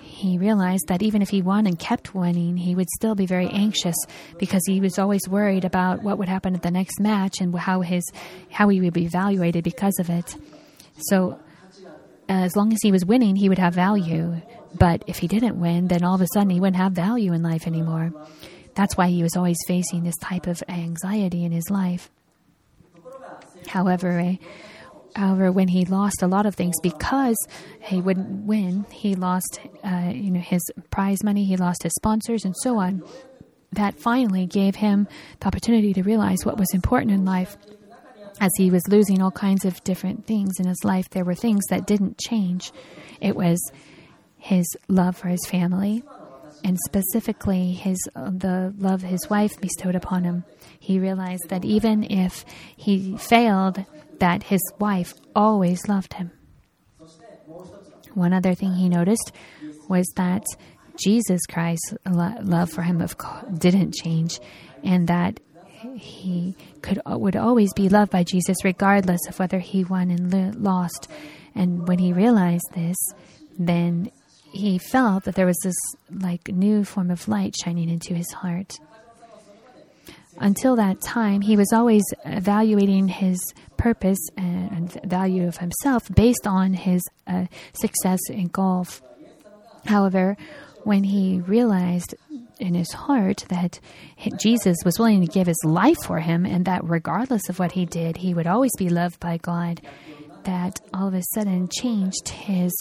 He 0.00 0.38
realized 0.38 0.88
that 0.88 1.04
even 1.04 1.22
if 1.22 1.28
he 1.28 1.40
won 1.40 1.68
and 1.68 1.78
kept 1.78 2.16
winning, 2.16 2.56
he 2.56 2.74
would 2.74 2.90
still 2.90 3.14
be 3.14 3.26
very 3.26 3.46
anxious 3.46 3.94
because 4.40 4.62
he 4.66 4.80
was 4.80 4.98
always 4.98 5.28
worried 5.28 5.64
about 5.64 6.02
what 6.02 6.18
would 6.18 6.28
happen 6.28 6.56
at 6.56 6.62
the 6.62 6.70
next 6.72 6.98
match 6.98 7.40
and 7.40 7.56
how 7.56 7.82
his 7.82 8.02
how 8.50 8.68
he 8.70 8.80
would 8.80 8.92
be 8.92 9.04
evaluated 9.04 9.62
because 9.62 10.00
of 10.00 10.10
it. 10.10 10.36
So, 10.98 11.38
as 12.28 12.56
long 12.56 12.72
as 12.72 12.80
he 12.82 12.90
was 12.90 13.04
winning, 13.04 13.36
he 13.36 13.48
would 13.48 13.58
have 13.58 13.74
value. 13.74 14.40
But 14.78 15.04
if 15.06 15.18
he 15.18 15.28
didn't 15.28 15.60
win, 15.60 15.88
then 15.88 16.02
all 16.02 16.14
of 16.14 16.20
a 16.20 16.26
sudden 16.34 16.50
he 16.50 16.60
wouldn't 16.60 16.76
have 16.76 16.92
value 16.92 17.32
in 17.32 17.42
life 17.42 17.66
anymore. 17.66 18.12
That's 18.74 18.96
why 18.96 19.08
he 19.08 19.22
was 19.22 19.36
always 19.36 19.58
facing 19.66 20.02
this 20.02 20.16
type 20.16 20.46
of 20.46 20.62
anxiety 20.68 21.44
in 21.44 21.52
his 21.52 21.70
life. 21.70 22.10
However, 23.68 24.18
eh, 24.18 24.36
however, 25.14 25.52
when 25.52 25.68
he 25.68 25.84
lost 25.84 26.22
a 26.22 26.26
lot 26.26 26.46
of 26.46 26.54
things 26.54 26.74
because 26.82 27.36
he 27.80 28.00
wouldn't 28.00 28.46
win, 28.46 28.84
he 28.90 29.14
lost, 29.14 29.60
uh, 29.84 30.10
you 30.12 30.30
know, 30.30 30.40
his 30.40 30.62
prize 30.90 31.22
money, 31.22 31.44
he 31.44 31.56
lost 31.56 31.82
his 31.82 31.92
sponsors, 31.94 32.44
and 32.44 32.54
so 32.56 32.78
on. 32.78 33.02
That 33.72 33.98
finally 33.98 34.46
gave 34.46 34.76
him 34.76 35.08
the 35.40 35.46
opportunity 35.46 35.92
to 35.94 36.02
realize 36.02 36.44
what 36.44 36.58
was 36.58 36.72
important 36.74 37.12
in 37.12 37.24
life. 37.24 37.56
As 38.40 38.50
he 38.56 38.70
was 38.70 38.82
losing 38.88 39.22
all 39.22 39.30
kinds 39.30 39.64
of 39.64 39.82
different 39.84 40.26
things 40.26 40.58
in 40.58 40.66
his 40.66 40.84
life, 40.84 41.08
there 41.10 41.24
were 41.24 41.34
things 41.34 41.64
that 41.70 41.86
didn't 41.86 42.18
change. 42.18 42.72
It 43.20 43.36
was 43.36 43.60
his 44.44 44.66
love 44.88 45.16
for 45.16 45.28
his 45.28 45.46
family, 45.46 46.02
and 46.62 46.78
specifically 46.84 47.72
his 47.72 47.98
the 48.14 48.74
love 48.76 49.00
his 49.00 49.30
wife 49.30 49.58
bestowed 49.58 49.94
upon 49.94 50.24
him. 50.24 50.44
He 50.78 50.98
realized 50.98 51.48
that 51.48 51.64
even 51.64 52.04
if 52.04 52.44
he 52.76 53.16
failed, 53.16 53.82
that 54.18 54.42
his 54.42 54.60
wife 54.78 55.14
always 55.34 55.88
loved 55.88 56.12
him. 56.12 56.30
One 58.12 58.34
other 58.34 58.54
thing 58.54 58.74
he 58.74 58.90
noticed 58.90 59.32
was 59.88 60.06
that 60.16 60.44
Jesus 61.02 61.40
Christ's 61.46 61.94
love 62.04 62.70
for 62.70 62.82
him 62.82 63.00
of 63.00 63.16
didn't 63.58 63.94
change, 63.94 64.40
and 64.82 65.08
that 65.08 65.40
he 65.96 66.54
could 66.82 67.00
would 67.06 67.36
always 67.36 67.72
be 67.72 67.88
loved 67.88 68.10
by 68.10 68.24
Jesus 68.24 68.62
regardless 68.62 69.26
of 69.26 69.38
whether 69.38 69.58
he 69.58 69.84
won 69.84 70.10
and 70.10 70.62
lost. 70.62 71.08
And 71.54 71.88
when 71.88 71.98
he 71.98 72.12
realized 72.12 72.68
this, 72.74 72.96
then 73.58 74.10
he 74.54 74.78
felt 74.78 75.24
that 75.24 75.34
there 75.34 75.46
was 75.46 75.58
this 75.62 75.74
like 76.10 76.48
new 76.48 76.84
form 76.84 77.10
of 77.10 77.26
light 77.28 77.54
shining 77.62 77.90
into 77.90 78.14
his 78.14 78.30
heart. 78.32 78.78
Until 80.38 80.76
that 80.76 81.00
time, 81.00 81.40
he 81.40 81.56
was 81.56 81.72
always 81.72 82.02
evaluating 82.24 83.08
his 83.08 83.38
purpose 83.76 84.18
and 84.36 84.92
value 85.04 85.46
of 85.46 85.58
himself 85.58 86.02
based 86.14 86.46
on 86.46 86.72
his 86.72 87.02
uh, 87.26 87.46
success 87.72 88.20
in 88.28 88.46
golf. 88.46 89.02
However, 89.86 90.36
when 90.82 91.04
he 91.04 91.40
realized 91.40 92.14
in 92.58 92.74
his 92.74 92.92
heart 92.92 93.44
that 93.48 93.80
Jesus 94.38 94.76
was 94.84 94.98
willing 94.98 95.20
to 95.20 95.32
give 95.32 95.46
his 95.46 95.60
life 95.64 96.02
for 96.04 96.18
him 96.18 96.46
and 96.46 96.64
that 96.64 96.84
regardless 96.84 97.48
of 97.48 97.58
what 97.58 97.72
he 97.72 97.86
did, 97.86 98.18
he 98.18 98.34
would 98.34 98.46
always 98.46 98.72
be 98.78 98.88
loved 98.88 99.18
by 99.20 99.36
God, 99.38 99.80
that 100.44 100.80
all 100.92 101.08
of 101.08 101.14
a 101.14 101.22
sudden 101.34 101.68
changed 101.68 102.28
his 102.28 102.72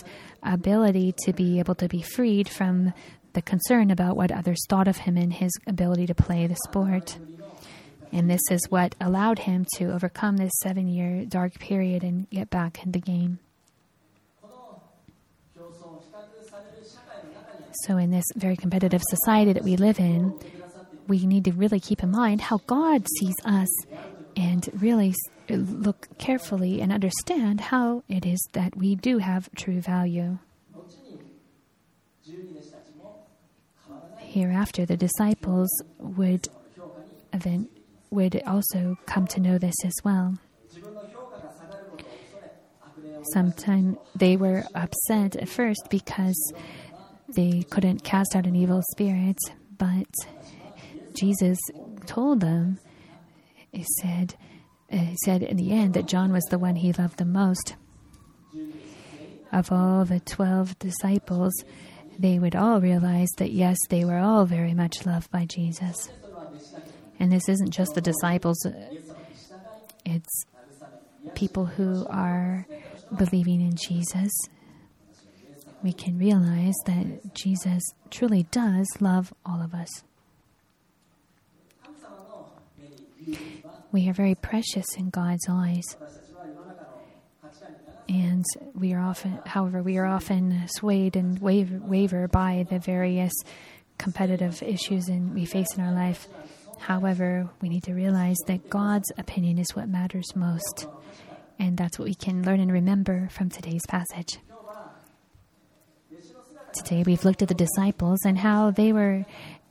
ability 0.42 1.14
to 1.26 1.34
be 1.34 1.60
able 1.60 1.76
to 1.76 1.88
be 1.88 2.02
freed 2.02 2.50
from 2.50 2.94
the 3.34 3.42
concern 3.42 3.92
about 3.92 4.16
what 4.16 4.32
others 4.32 4.60
thought 4.70 4.88
of 4.88 4.98
him 4.98 5.18
and 5.18 5.34
his 5.34 5.52
ability 5.68 6.06
to 6.08 6.16
play 6.16 6.48
the 6.48 6.56
sport. 6.68 7.18
And 8.12 8.30
this 8.30 8.42
is 8.52 8.70
what 8.70 8.96
allowed 9.02 9.40
him 9.40 9.66
to 9.78 9.92
overcome 9.92 10.38
this 10.38 10.52
seven 10.62 10.88
year 10.88 11.26
dark 11.26 11.58
period 11.60 12.04
and 12.04 12.30
get 12.30 12.50
back 12.50 12.84
in 12.86 12.92
the 12.92 13.00
game. 13.00 13.40
So, 17.88 17.98
in 17.98 18.12
this 18.12 18.26
very 18.36 18.56
competitive 18.56 19.02
society 19.10 19.52
that 19.54 19.64
we 19.64 19.78
live 19.78 20.00
in, 20.00 20.40
we 21.08 21.26
need 21.26 21.46
to 21.46 21.52
really 21.52 21.80
keep 21.80 22.04
in 22.04 22.12
mind 22.12 22.40
how 22.40 22.60
God 22.68 23.06
sees 23.20 23.36
us 23.46 23.68
and 24.38 24.70
really 24.80 25.14
look 25.50 26.08
carefully 26.18 26.82
and 26.82 26.92
understand 26.92 27.62
how 27.62 28.04
it 28.08 28.26
is 28.26 28.40
that 28.54 28.76
we 28.76 28.96
do 28.96 29.18
have 29.18 29.50
true 29.56 29.82
value. 29.82 30.40
Hereafter, 34.18 34.86
the 34.86 34.98
disciples 34.98 35.70
would 36.00 36.48
event, 37.34 37.70
would 38.10 38.42
also 38.48 38.98
come 39.06 39.28
to 39.28 39.40
know 39.40 39.58
this 39.58 39.76
as 39.86 39.94
well. 40.04 40.38
Sometimes 43.32 43.98
they 44.16 44.36
were 44.36 44.64
upset 44.76 45.36
at 45.36 45.48
first 45.48 45.88
because 45.90 46.54
they 47.30 47.64
couldn't 47.70 48.04
cast 48.04 48.36
out 48.36 48.46
an 48.46 48.56
evil 48.56 48.82
spirit, 48.92 49.38
but 49.78 50.08
Jesus 51.14 51.60
told 52.06 52.42
them, 52.42 52.80
he 53.72 53.86
said, 54.02 54.36
Uh, 54.94 54.98
he 54.98 55.18
said 55.26 55.42
in 55.42 55.58
the 55.58 55.72
end 55.72 55.96
that 55.96 56.06
John 56.06 56.32
was 56.32 56.44
the 56.46 56.60
one 56.60 56.76
he 56.76 56.94
loved 56.94 57.18
the 57.18 57.26
most. 57.26 57.76
Of 59.52 59.72
all 59.72 60.06
the 60.06 60.20
12 60.20 60.78
disciples, 60.78 61.54
they 62.20 62.38
would 62.38 62.56
all 62.56 62.80
realize 62.80 63.30
that 63.38 63.52
yes, 63.52 63.78
they 63.90 64.06
were 64.06 64.20
all 64.20 64.46
very 64.46 64.74
much 64.74 65.06
loved 65.06 65.32
by 65.32 65.46
Jesus. 65.46 66.10
And 67.20 67.32
this 67.32 67.50
isn't 67.50 67.72
just 67.72 67.96
the 67.96 68.02
disciples, 68.02 68.58
it's 70.06 70.46
people 71.34 71.66
who 71.66 72.06
are 72.10 72.68
believing 73.18 73.62
in 73.62 73.76
Jesus. 73.76 74.32
We 75.82 75.94
can 75.94 76.20
realize 76.20 76.76
that 76.86 77.34
Jesus 77.34 77.82
truly 78.12 78.44
does 78.52 78.88
love 79.00 79.34
all 79.46 79.62
of 79.62 79.74
us. 79.74 80.04
We 83.94 84.10
are 84.10 84.14
very 84.14 84.34
precious 84.34 84.88
in 84.98 85.12
God's 85.12 85.46
eyes. 85.48 85.84
And 88.10 88.44
we 88.74 88.94
are 88.94 89.00
often, 89.00 89.40
however, 89.46 89.84
we 89.84 90.00
are 90.00 90.06
often 90.06 90.68
swayed 90.68 91.16
and 91.16 91.38
waver, 91.40 91.80
waver 91.80 92.28
by 92.28 92.66
the 92.68 92.80
various 92.80 93.32
competitive 94.00 94.64
issues 94.64 95.10
in, 95.10 95.36
we 95.36 95.46
face 95.46 95.68
in 95.78 95.84
our 95.84 95.94
life. 95.94 96.28
However, 96.80 97.48
we 97.62 97.70
need 97.70 97.84
to 97.84 97.94
realize 97.94 98.38
that 98.48 98.68
God's 98.68 99.12
opinion 99.20 99.60
is 99.60 99.76
what 99.76 99.88
matters 99.88 100.36
most. 100.36 100.88
And 101.60 101.78
that's 101.78 102.00
what 102.00 102.08
we 102.08 102.16
can 102.16 102.44
learn 102.44 102.60
and 102.60 102.72
remember 102.72 103.30
from 103.30 103.52
today's 103.52 103.86
passage. 103.88 104.40
Today, 106.74 107.04
we've 107.06 107.24
looked 107.24 107.44
at 107.44 107.48
the 107.48 107.54
disciples 107.54 108.26
and 108.26 108.40
how 108.40 108.72
they 108.72 108.92
were 108.92 109.24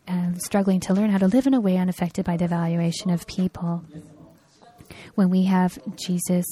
uh, 0.07 0.33
struggling 0.37 0.81
to 0.81 0.95
learn 0.95 1.11
how 1.11 1.19
to 1.19 1.29
live 1.29 1.47
in 1.47 1.55
a 1.55 1.61
way 1.61 1.77
unaffected 1.77 2.25
by 2.25 2.37
the 2.37 2.49
valuation 2.49 3.11
of 3.11 3.27
people 3.27 3.85
when 5.15 5.31
we 5.31 5.45
have 5.45 5.79
Jesus 5.97 6.47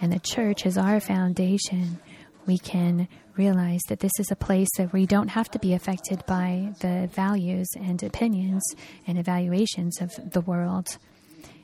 and 0.00 0.12
the 0.12 0.20
church 0.20 0.66
as 0.66 0.78
our 0.78 1.00
foundation, 1.00 1.98
we 2.46 2.58
can 2.58 3.08
realize 3.36 3.80
that 3.88 4.00
this 4.00 4.12
is 4.18 4.30
a 4.30 4.36
place 4.36 4.68
that 4.76 4.92
we 4.92 5.06
don't 5.06 5.28
have 5.28 5.50
to 5.50 5.58
be 5.58 5.74
affected 5.74 6.24
by 6.26 6.72
the 6.80 7.08
values 7.12 7.68
and 7.76 8.02
opinions 8.02 8.62
and 9.06 9.18
evaluations 9.18 10.00
of 10.00 10.12
the 10.32 10.40
world. 10.40 10.98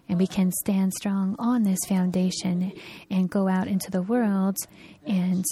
And 0.08 0.18
we 0.18 0.26
can 0.26 0.50
stand 0.50 0.92
strong 0.94 1.36
on 1.38 1.62
this 1.62 1.78
foundation 1.88 2.72
and 3.10 3.30
go 3.30 3.48
out 3.48 3.68
into 3.68 3.90
the 3.90 4.02
world 4.02 4.56
and, 5.06 5.44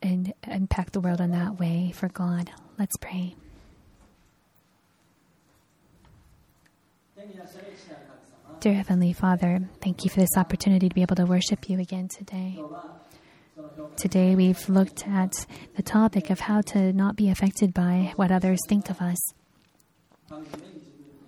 and 0.00 0.32
impact 0.46 0.94
the 0.94 1.00
world 1.00 1.20
in 1.20 1.32
that 1.32 1.58
way 1.60 1.92
for 1.94 2.08
God. 2.08 2.50
Let's 2.78 2.96
pray. 2.96 3.34
Dear 8.60 8.74
Heavenly 8.74 9.12
Father, 9.12 9.60
thank 9.80 10.04
you 10.04 10.10
for 10.10 10.18
this 10.18 10.36
opportunity 10.36 10.88
to 10.88 10.94
be 10.94 11.02
able 11.02 11.14
to 11.14 11.26
worship 11.26 11.70
you 11.70 11.78
again 11.78 12.08
today. 12.08 12.60
Today 13.96 14.34
we've 14.34 14.68
looked 14.68 15.06
at 15.06 15.46
the 15.76 15.82
topic 15.82 16.30
of 16.30 16.40
how 16.40 16.62
to 16.62 16.92
not 16.92 17.14
be 17.14 17.30
affected 17.30 17.72
by 17.72 18.12
what 18.16 18.32
others 18.32 18.58
think 18.68 18.90
of 18.90 19.00
us. 19.00 19.16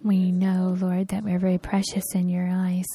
We 0.02 0.32
know, 0.32 0.76
Lord, 0.80 1.08
that 1.08 1.22
we're 1.22 1.38
very 1.38 1.58
precious 1.58 2.04
in 2.16 2.28
your 2.28 2.48
eyes, 2.50 2.86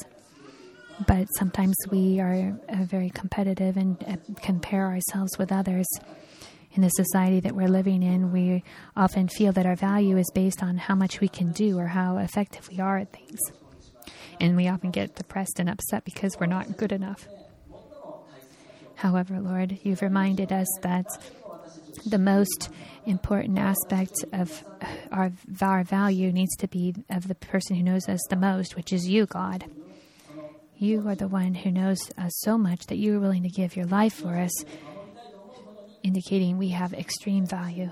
but 1.08 1.28
sometimes 1.38 1.76
we 1.90 2.20
are 2.20 2.60
uh, 2.68 2.84
very 2.84 3.12
competitive 3.12 3.78
and 3.78 4.04
uh, 4.04 4.18
compare 4.42 4.88
ourselves 4.88 5.38
with 5.38 5.54
others. 5.54 5.88
In 6.74 6.82
the 6.82 6.90
society 6.90 7.40
that 7.40 7.56
we're 7.56 7.70
living 7.70 8.04
in, 8.04 8.34
we 8.34 8.66
often 8.98 9.30
feel 9.30 9.54
that 9.54 9.66
our 9.66 9.78
value 9.78 10.18
is 10.18 10.30
based 10.36 10.62
on 10.62 10.78
how 10.78 10.96
much 10.96 11.22
we 11.22 11.30
can 11.30 11.54
do 11.54 11.80
or 11.80 11.88
how 11.88 12.18
effective 12.18 12.68
we 12.68 12.82
are 12.82 12.98
at 12.98 13.14
things. 13.14 13.40
And 14.40 14.56
we 14.56 14.68
often 14.68 14.92
get 14.92 15.16
depressed 15.16 15.60
and 15.60 15.70
upset 15.70 16.06
because 16.06 16.38
we're 16.40 16.46
not 16.46 16.78
good 16.78 16.92
enough. 16.92 17.28
However, 18.96 19.40
Lord, 19.40 19.80
you've 19.84 20.02
reminded 20.02 20.52
us 20.52 20.68
that 20.82 21.06
the 22.06 22.18
most 22.18 22.70
important 23.06 23.58
aspect 23.58 24.14
of 24.34 24.64
our, 25.12 25.32
our 25.62 25.84
value 25.84 26.32
needs 26.32 26.56
to 26.58 26.68
be 26.68 26.94
of 27.10 27.28
the 27.28 27.36
person 27.36 27.76
who 27.76 27.84
knows 27.84 28.08
us 28.08 28.20
the 28.30 28.36
most, 28.36 28.76
which 28.76 28.94
is 28.94 29.08
you, 29.08 29.26
God. 29.26 29.66
You 30.78 31.08
are 31.08 31.16
the 31.16 31.28
one 31.28 31.54
who 31.54 31.72
knows 31.72 32.12
us 32.18 32.32
so 32.42 32.58
much 32.58 32.88
that 32.88 32.98
you 32.98 33.16
are 33.16 33.20
willing 33.20 33.44
to 33.44 33.50
give 33.50 33.76
your 33.76 33.86
life 33.86 34.14
for 34.14 34.36
us, 34.36 34.52
indicating 36.04 36.58
we 36.58 36.70
have 36.70 36.94
extreme 36.94 37.46
value. 37.46 37.92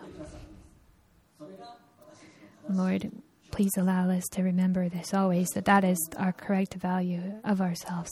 Lord, 2.69 3.11
please 3.53 3.77
allow 3.77 4.09
us 4.09 4.23
to 4.31 4.41
remember 4.41 4.89
this 4.89 5.13
always 5.13 5.47
that 5.49 5.65
that 5.65 5.83
is 5.83 5.99
our 6.17 6.33
correct 6.33 6.73
value 6.73 7.21
of 7.43 7.61
ourselves. 7.61 8.09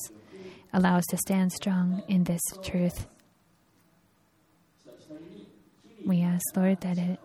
Allow 0.71 0.97
us 0.97 1.05
to 1.09 1.17
stand 1.17 1.51
strong 1.51 2.03
in 2.07 2.25
this 2.25 2.41
truth. 2.63 3.07
We 6.05 6.21
ask, 6.21 6.43
Lord, 6.55 6.81
that 6.81 6.99
it, 6.99 7.19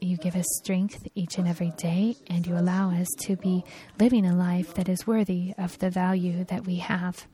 you 0.00 0.16
give 0.16 0.36
us 0.36 0.46
strength 0.62 1.06
each 1.14 1.36
and 1.36 1.46
every 1.46 1.72
day 1.76 2.16
and 2.28 2.46
you 2.46 2.56
allow 2.56 2.92
us 2.92 3.08
to 3.24 3.36
be 3.36 3.62
living 3.98 4.24
a 4.24 4.34
life 4.34 4.72
that 4.74 4.88
is 4.88 5.06
worthy 5.06 5.52
of 5.58 5.78
the 5.80 5.90
value 5.90 6.44
that 6.44 6.64
we 6.64 6.76
have. 6.76 7.26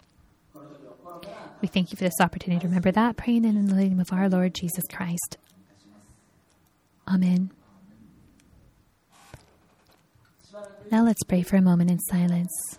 We 1.60 1.68
thank 1.68 1.92
you 1.92 1.96
for 1.96 2.04
this 2.04 2.20
opportunity 2.20 2.62
to 2.62 2.66
remember 2.66 2.90
that, 2.90 3.16
praying 3.16 3.44
in 3.44 3.66
the 3.66 3.74
name 3.74 4.00
of 4.00 4.12
our 4.12 4.28
Lord 4.28 4.54
Jesus 4.54 4.84
Christ. 4.90 5.36
Amen. 7.06 7.55
Now 10.90 11.04
let's 11.04 11.22
pray 11.24 11.42
for 11.42 11.56
a 11.56 11.62
moment 11.62 11.90
in 11.90 11.98
silence. 11.98 12.78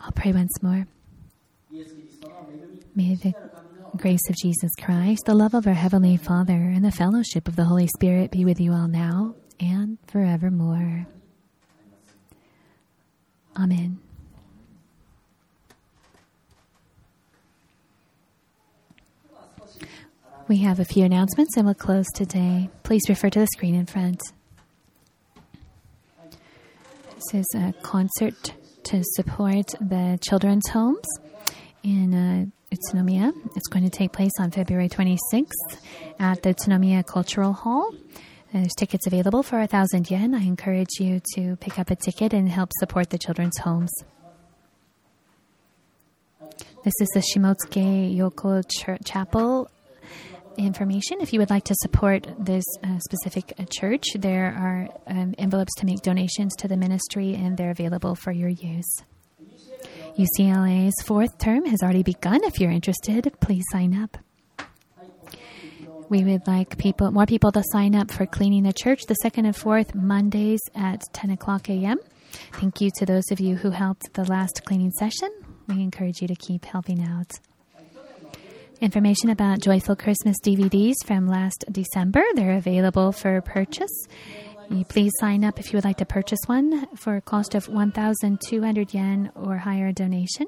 I'll 0.00 0.12
pray 0.12 0.32
once 0.32 0.62
more. 0.62 0.86
May 2.94 3.14
the 3.14 3.34
grace 3.98 4.20
of 4.30 4.36
Jesus 4.36 4.70
Christ, 4.80 5.24
the 5.26 5.34
love 5.34 5.54
of 5.54 5.66
our 5.66 5.74
Heavenly 5.74 6.16
Father, 6.16 6.52
and 6.52 6.84
the 6.84 6.92
fellowship 6.92 7.48
of 7.48 7.56
the 7.56 7.64
Holy 7.64 7.88
Spirit 7.88 8.30
be 8.30 8.44
with 8.44 8.60
you 8.60 8.72
all 8.72 8.86
now 8.86 9.34
and 9.58 9.98
forevermore. 10.06 11.06
Amen. 13.58 13.98
We 20.46 20.58
have 20.58 20.78
a 20.78 20.84
few 20.84 21.04
announcements 21.04 21.56
and 21.56 21.66
we'll 21.66 21.74
close 21.74 22.06
today. 22.14 22.70
Please 22.84 23.02
refer 23.08 23.30
to 23.30 23.40
the 23.40 23.48
screen 23.48 23.74
in 23.74 23.86
front. 23.86 24.20
This 27.16 27.34
is 27.34 27.46
a 27.56 27.74
concert 27.82 28.54
to 28.84 29.02
support 29.16 29.66
the 29.80 30.18
children's 30.22 30.68
homes 30.68 31.04
in 31.82 32.14
uh, 32.14 32.46
Utsunomiya. 32.72 33.32
It's 33.56 33.68
going 33.68 33.84
to 33.84 33.90
take 33.90 34.12
place 34.12 34.32
on 34.38 34.50
February 34.50 34.88
26th 34.88 35.78
at 36.18 36.42
the 36.42 36.54
Utsunomiya 36.54 37.06
Cultural 37.06 37.52
Hall. 37.52 37.92
There's 38.52 38.74
tickets 38.74 39.06
available 39.06 39.42
for 39.42 39.60
a 39.60 39.66
thousand 39.66 40.10
yen. 40.10 40.34
I 40.34 40.42
encourage 40.42 41.00
you 41.00 41.20
to 41.34 41.56
pick 41.56 41.78
up 41.78 41.90
a 41.90 41.96
ticket 41.96 42.32
and 42.32 42.48
help 42.48 42.70
support 42.78 43.10
the 43.10 43.18
children's 43.18 43.58
homes. 43.58 43.90
This 46.84 46.94
is 47.00 47.08
the 47.14 47.20
Shimotsuke 47.20 48.16
Yoko 48.16 48.62
Ch- 48.66 49.04
Chapel 49.04 49.70
information. 50.56 51.20
If 51.20 51.32
you 51.32 51.40
would 51.40 51.50
like 51.50 51.64
to 51.64 51.74
support 51.82 52.26
this 52.38 52.64
uh, 52.82 52.98
specific 52.98 53.52
uh, 53.58 53.64
church, 53.70 54.04
there 54.14 54.46
are 54.46 54.88
um, 55.06 55.34
envelopes 55.38 55.74
to 55.78 55.86
make 55.86 56.00
donations 56.02 56.54
to 56.56 56.68
the 56.68 56.76
ministry, 56.76 57.34
and 57.34 57.56
they're 57.56 57.70
available 57.70 58.14
for 58.14 58.32
your 58.32 58.48
use. 58.48 59.02
UCLA's 60.18 61.00
fourth 61.04 61.38
term 61.38 61.64
has 61.66 61.80
already 61.80 62.02
begun. 62.02 62.42
If 62.42 62.58
you're 62.58 62.72
interested, 62.72 63.32
please 63.40 63.62
sign 63.70 64.02
up. 64.02 64.16
We 66.08 66.24
would 66.24 66.44
like 66.48 66.76
people, 66.76 67.12
more 67.12 67.24
people 67.24 67.52
to 67.52 67.62
sign 67.70 67.94
up 67.94 68.10
for 68.10 68.26
cleaning 68.26 68.64
the 68.64 68.72
church 68.72 69.02
the 69.06 69.14
second 69.14 69.44
and 69.46 69.54
fourth 69.54 69.94
Mondays 69.94 70.58
at 70.74 71.02
10 71.12 71.30
o'clock 71.30 71.70
a.m. 71.70 71.98
Thank 72.54 72.80
you 72.80 72.90
to 72.96 73.06
those 73.06 73.30
of 73.30 73.38
you 73.38 73.54
who 73.54 73.70
helped 73.70 74.12
the 74.14 74.24
last 74.24 74.64
cleaning 74.64 74.90
session. 74.90 75.30
We 75.68 75.82
encourage 75.82 76.20
you 76.20 76.26
to 76.26 76.34
keep 76.34 76.64
helping 76.64 77.00
out. 77.00 77.30
Information 78.80 79.30
about 79.30 79.60
Joyful 79.60 79.94
Christmas 79.94 80.36
DVDs 80.44 80.94
from 81.04 81.28
last 81.28 81.64
December. 81.70 82.24
They're 82.34 82.56
available 82.56 83.12
for 83.12 83.40
purchase. 83.40 84.06
Please 84.88 85.12
sign 85.18 85.44
up 85.44 85.58
if 85.58 85.72
you 85.72 85.76
would 85.76 85.84
like 85.84 85.96
to 85.96 86.04
purchase 86.04 86.40
one 86.46 86.86
for 86.94 87.16
a 87.16 87.20
cost 87.20 87.54
of 87.54 87.68
1,200 87.68 88.94
yen 88.94 89.30
or 89.34 89.56
higher 89.58 89.92
donation. 89.92 90.46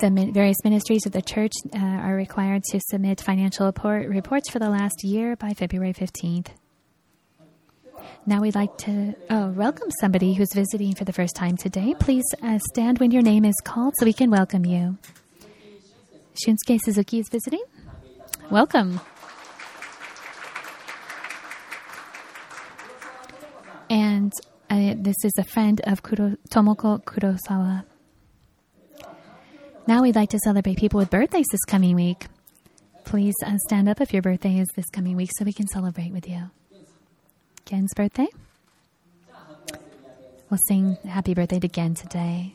the 0.00 0.30
various 0.34 0.56
ministries 0.64 1.06
of 1.06 1.12
the 1.12 1.22
church 1.22 1.52
uh, 1.74 1.78
are 1.78 2.14
required 2.14 2.62
to 2.64 2.80
submit 2.88 3.20
financial 3.20 3.66
report- 3.66 4.08
reports 4.08 4.50
for 4.50 4.58
the 4.58 4.68
last 4.68 5.04
year 5.04 5.36
by 5.36 5.54
February 5.54 5.94
15th. 5.94 6.48
Now 8.26 8.40
we'd 8.40 8.54
like 8.54 8.76
to 8.78 9.14
oh, 9.30 9.48
welcome 9.50 9.90
somebody 10.00 10.34
who's 10.34 10.52
visiting 10.54 10.94
for 10.94 11.04
the 11.04 11.12
first 11.12 11.36
time 11.36 11.56
today. 11.56 11.94
Please 11.98 12.24
uh, 12.42 12.58
stand 12.72 12.98
when 12.98 13.12
your 13.12 13.22
name 13.22 13.44
is 13.44 13.54
called 13.64 13.94
so 13.98 14.04
we 14.04 14.12
can 14.12 14.30
welcome 14.30 14.66
you. 14.66 14.98
Shunsuke 16.44 16.80
Suzuki 16.82 17.20
is 17.20 17.28
visiting. 17.30 17.62
Welcome. 18.50 19.00
And 23.90 24.32
uh, 24.70 24.94
this 24.96 25.16
is 25.24 25.32
a 25.38 25.44
friend 25.44 25.80
of 25.84 26.02
Kuro, 26.02 26.36
Tomoko 26.50 27.02
Kurosawa. 27.04 27.84
Now 29.86 30.02
we'd 30.02 30.16
like 30.16 30.30
to 30.30 30.38
celebrate 30.38 30.78
people 30.78 30.98
with 30.98 31.10
birthdays 31.10 31.46
this 31.50 31.64
coming 31.66 31.94
week. 31.94 32.26
Please 33.04 33.34
uh, 33.44 33.58
stand 33.66 33.88
up 33.88 34.00
if 34.00 34.12
your 34.12 34.22
birthday 34.22 34.58
is 34.58 34.68
this 34.74 34.88
coming 34.90 35.16
week 35.16 35.30
so 35.36 35.44
we 35.44 35.52
can 35.52 35.66
celebrate 35.66 36.12
with 36.12 36.26
you. 36.28 36.50
Gen's 37.66 37.92
birthday? 37.94 38.28
We'll 40.50 40.60
sing 40.68 40.96
happy 41.06 41.34
birthday 41.34 41.58
to 41.60 41.68
Gen 41.68 41.94
today. 41.94 42.52